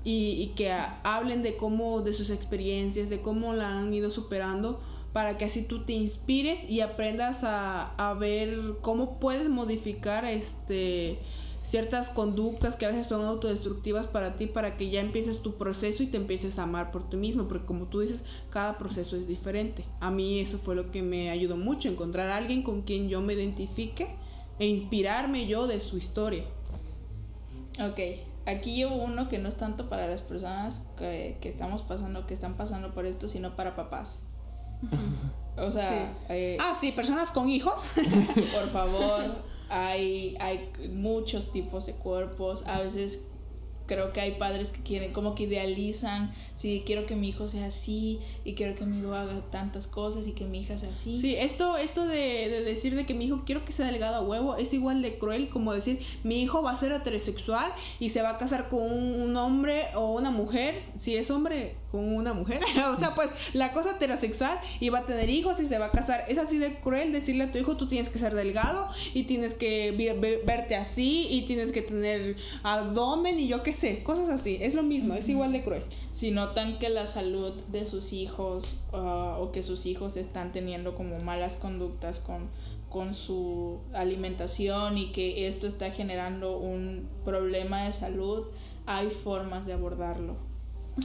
[0.07, 4.09] y, y que ha- hablen de cómo, de sus experiencias, de cómo la han ido
[4.11, 4.81] superando,
[5.13, 11.19] para que así tú te inspires y aprendas a, a ver cómo puedes modificar este
[11.63, 16.05] ciertas conductas que a veces son autodestructivas para ti para que ya empieces tu proceso
[16.05, 19.27] y te empieces a amar por ti mismo porque como tú dices cada proceso es
[19.27, 19.85] diferente.
[20.01, 23.21] A mí eso fue lo que me ayudó mucho encontrar a alguien con quien yo
[23.21, 24.07] me identifique
[24.61, 26.45] e inspirarme yo de su historia.
[27.81, 28.01] Ok,
[28.47, 32.35] aquí llevo uno que no es tanto para las personas que, que estamos pasando, que
[32.35, 34.27] están pasando por esto, sino para papás.
[35.57, 37.93] O sea, eh, ah sí personas con hijos
[38.53, 39.37] por favor,
[39.71, 42.67] hay, hay muchos tipos de cuerpos.
[42.67, 43.29] A veces
[43.87, 47.67] creo que hay padres que quieren, como que idealizan, sí, quiero que mi hijo sea
[47.67, 51.17] así y quiero que mi hijo haga tantas cosas y que mi hija sea así.
[51.17, 54.21] Sí, esto, esto de, de decir de que mi hijo quiero que sea delgado a
[54.23, 57.71] huevo es igual de cruel como decir mi hijo va a ser heterosexual
[58.01, 61.77] y se va a casar con un, un hombre o una mujer, si es hombre
[61.91, 62.61] con una mujer,
[62.93, 65.91] o sea pues la cosa heterosexual y va a tener hijos y se va a
[65.91, 69.25] casar, es así de cruel decirle a tu hijo tú tienes que ser delgado y
[69.25, 69.93] tienes que
[70.45, 74.83] verte así y tienes que tener abdomen y yo qué sé, cosas así, es lo
[74.83, 75.83] mismo, es igual de cruel.
[76.13, 80.95] Si notan que la salud de sus hijos ah, o que sus hijos están teniendo
[80.95, 82.49] como malas conductas con,
[82.89, 88.47] con su alimentación y que esto está generando un problema de salud,
[88.87, 90.46] hay formas de abordarlo.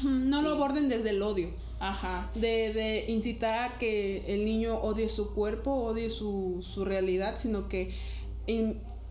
[0.03, 1.49] No lo aborden desde el odio.
[1.79, 2.29] Ajá.
[2.35, 7.67] De, de, incitar a que el niño odie su cuerpo, odie su, su realidad, sino
[7.67, 7.93] que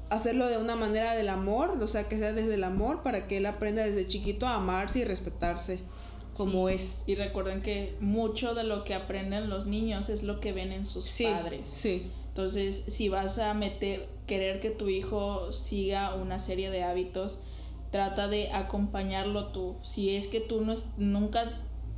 [0.09, 3.39] hacerlo de una manera del amor, o sea, que sea desde el amor para que
[3.39, 5.81] él aprenda desde chiquito a amarse y respetarse
[6.37, 6.99] como es.
[7.07, 10.85] Y recuerden que mucho de lo que aprenden los niños es lo que ven en
[10.85, 11.69] sus padres.
[11.69, 12.07] Sí.
[12.29, 17.41] Entonces, si vas a meter, querer que tu hijo siga una serie de hábitos,
[17.91, 19.77] trata de acompañarlo tú.
[19.83, 21.45] Si es que tú no, nunca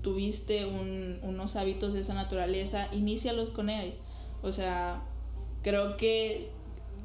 [0.02, 3.94] tuviste unos hábitos de esa naturaleza, inícialos con él.
[4.42, 5.02] O sea,
[5.62, 6.50] creo que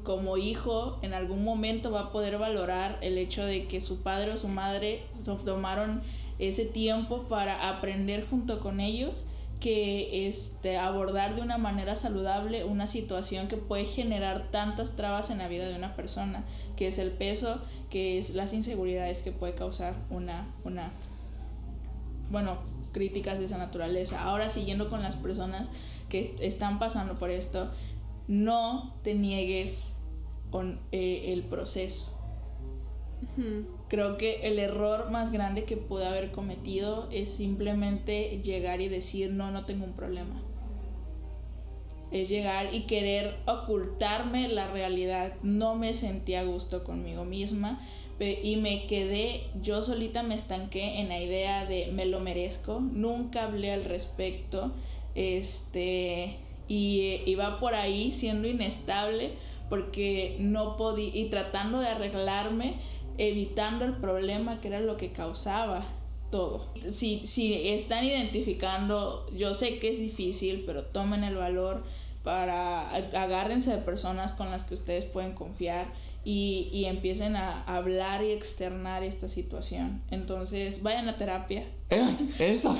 [0.02, 4.32] como hijo en algún momento va a poder valorar el hecho de que su padre
[4.32, 5.02] o su madre
[5.44, 6.02] tomaron
[6.38, 9.26] ese tiempo para aprender junto con ellos
[9.60, 15.38] que este, abordar de una manera saludable una situación que puede generar tantas trabas en
[15.38, 16.44] la vida de una persona,
[16.76, 20.92] que es el peso, que es las inseguridades que puede causar una, una
[22.30, 22.58] bueno,
[22.92, 24.22] críticas de esa naturaleza.
[24.22, 25.72] Ahora siguiendo con las personas
[26.08, 27.70] que están pasando por esto,
[28.28, 29.88] no te niegues
[30.92, 32.17] eh, el proceso.
[33.88, 39.30] Creo que el error más grande que pude haber cometido es simplemente llegar y decir,
[39.30, 40.42] no, no tengo un problema.
[42.10, 45.34] Es llegar y querer ocultarme la realidad.
[45.42, 47.80] No me sentí a gusto conmigo misma
[48.20, 52.80] y me quedé, yo solita me estanqué en la idea de me lo merezco.
[52.80, 54.72] Nunca hablé al respecto.
[55.14, 59.32] Este, y iba por ahí siendo inestable
[59.68, 62.74] porque no podía, y tratando de arreglarme
[63.18, 65.84] evitando el problema que era lo que causaba
[66.30, 66.66] todo.
[66.90, 71.82] Si, si están identificando, yo sé que es difícil, pero tomen el valor
[72.22, 75.86] para agárrense de personas con las que ustedes pueden confiar
[76.30, 80.02] y, y empiecen a hablar y externar esta situación.
[80.10, 81.64] Entonces, vayan a terapia.
[81.88, 82.04] Eh,
[82.38, 82.76] eso,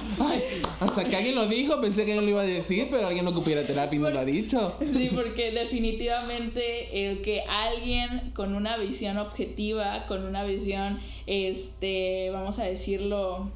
[0.80, 3.30] hasta que alguien lo dijo, pensé que yo lo iba a decir, pero alguien no
[3.30, 4.76] ocupiera terapia y no lo ha dicho.
[4.80, 12.58] Sí, porque definitivamente el que alguien con una visión objetiva, con una visión, este, vamos
[12.58, 13.50] a decirlo,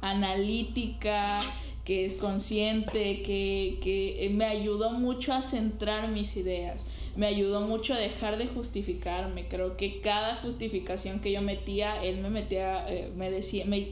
[0.00, 1.38] analítica,
[1.84, 6.86] que es consciente, que, que me ayudó mucho a centrar mis ideas
[7.16, 9.48] me ayudó mucho a dejar de justificarme.
[9.48, 13.88] Creo que cada justificación que yo metía, él me metía, eh, me decía, me,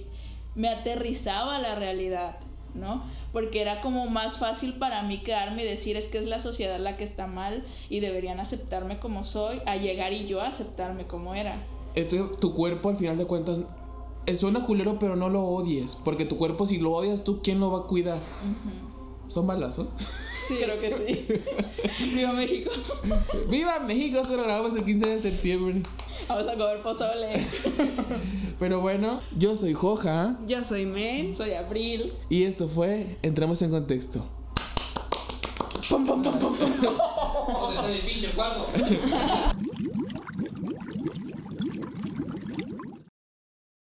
[0.55, 2.39] me aterrizaba a la realidad,
[2.75, 3.05] ¿no?
[3.33, 6.79] Porque era como más fácil para mí quedarme y decir es que es la sociedad
[6.79, 11.07] la que está mal y deberían aceptarme como soy, a llegar y yo a aceptarme
[11.07, 11.57] como era.
[12.41, 13.59] Tu cuerpo al final de cuentas
[14.27, 17.61] eh, suena culero, pero no lo odies, porque tu cuerpo si lo odias tú, ¿quién
[17.61, 18.21] lo va a cuidar?
[19.33, 19.89] Son balas, ¿no?
[20.47, 21.27] Sí, creo que sí.
[22.15, 22.71] Viva México.
[23.49, 25.83] Viva México, eso lo grabamos el 15 de septiembre.
[26.29, 27.47] Vamos a comer pozole.
[28.59, 30.37] Pero bueno, yo soy Joja.
[30.47, 31.35] Yo soy Men.
[31.35, 32.13] Soy Abril.
[32.29, 34.23] Y esto fue Entramos en Contexto.
[35.89, 36.21] ¿Dónde
[37.75, 38.67] está mi pinche cuarto?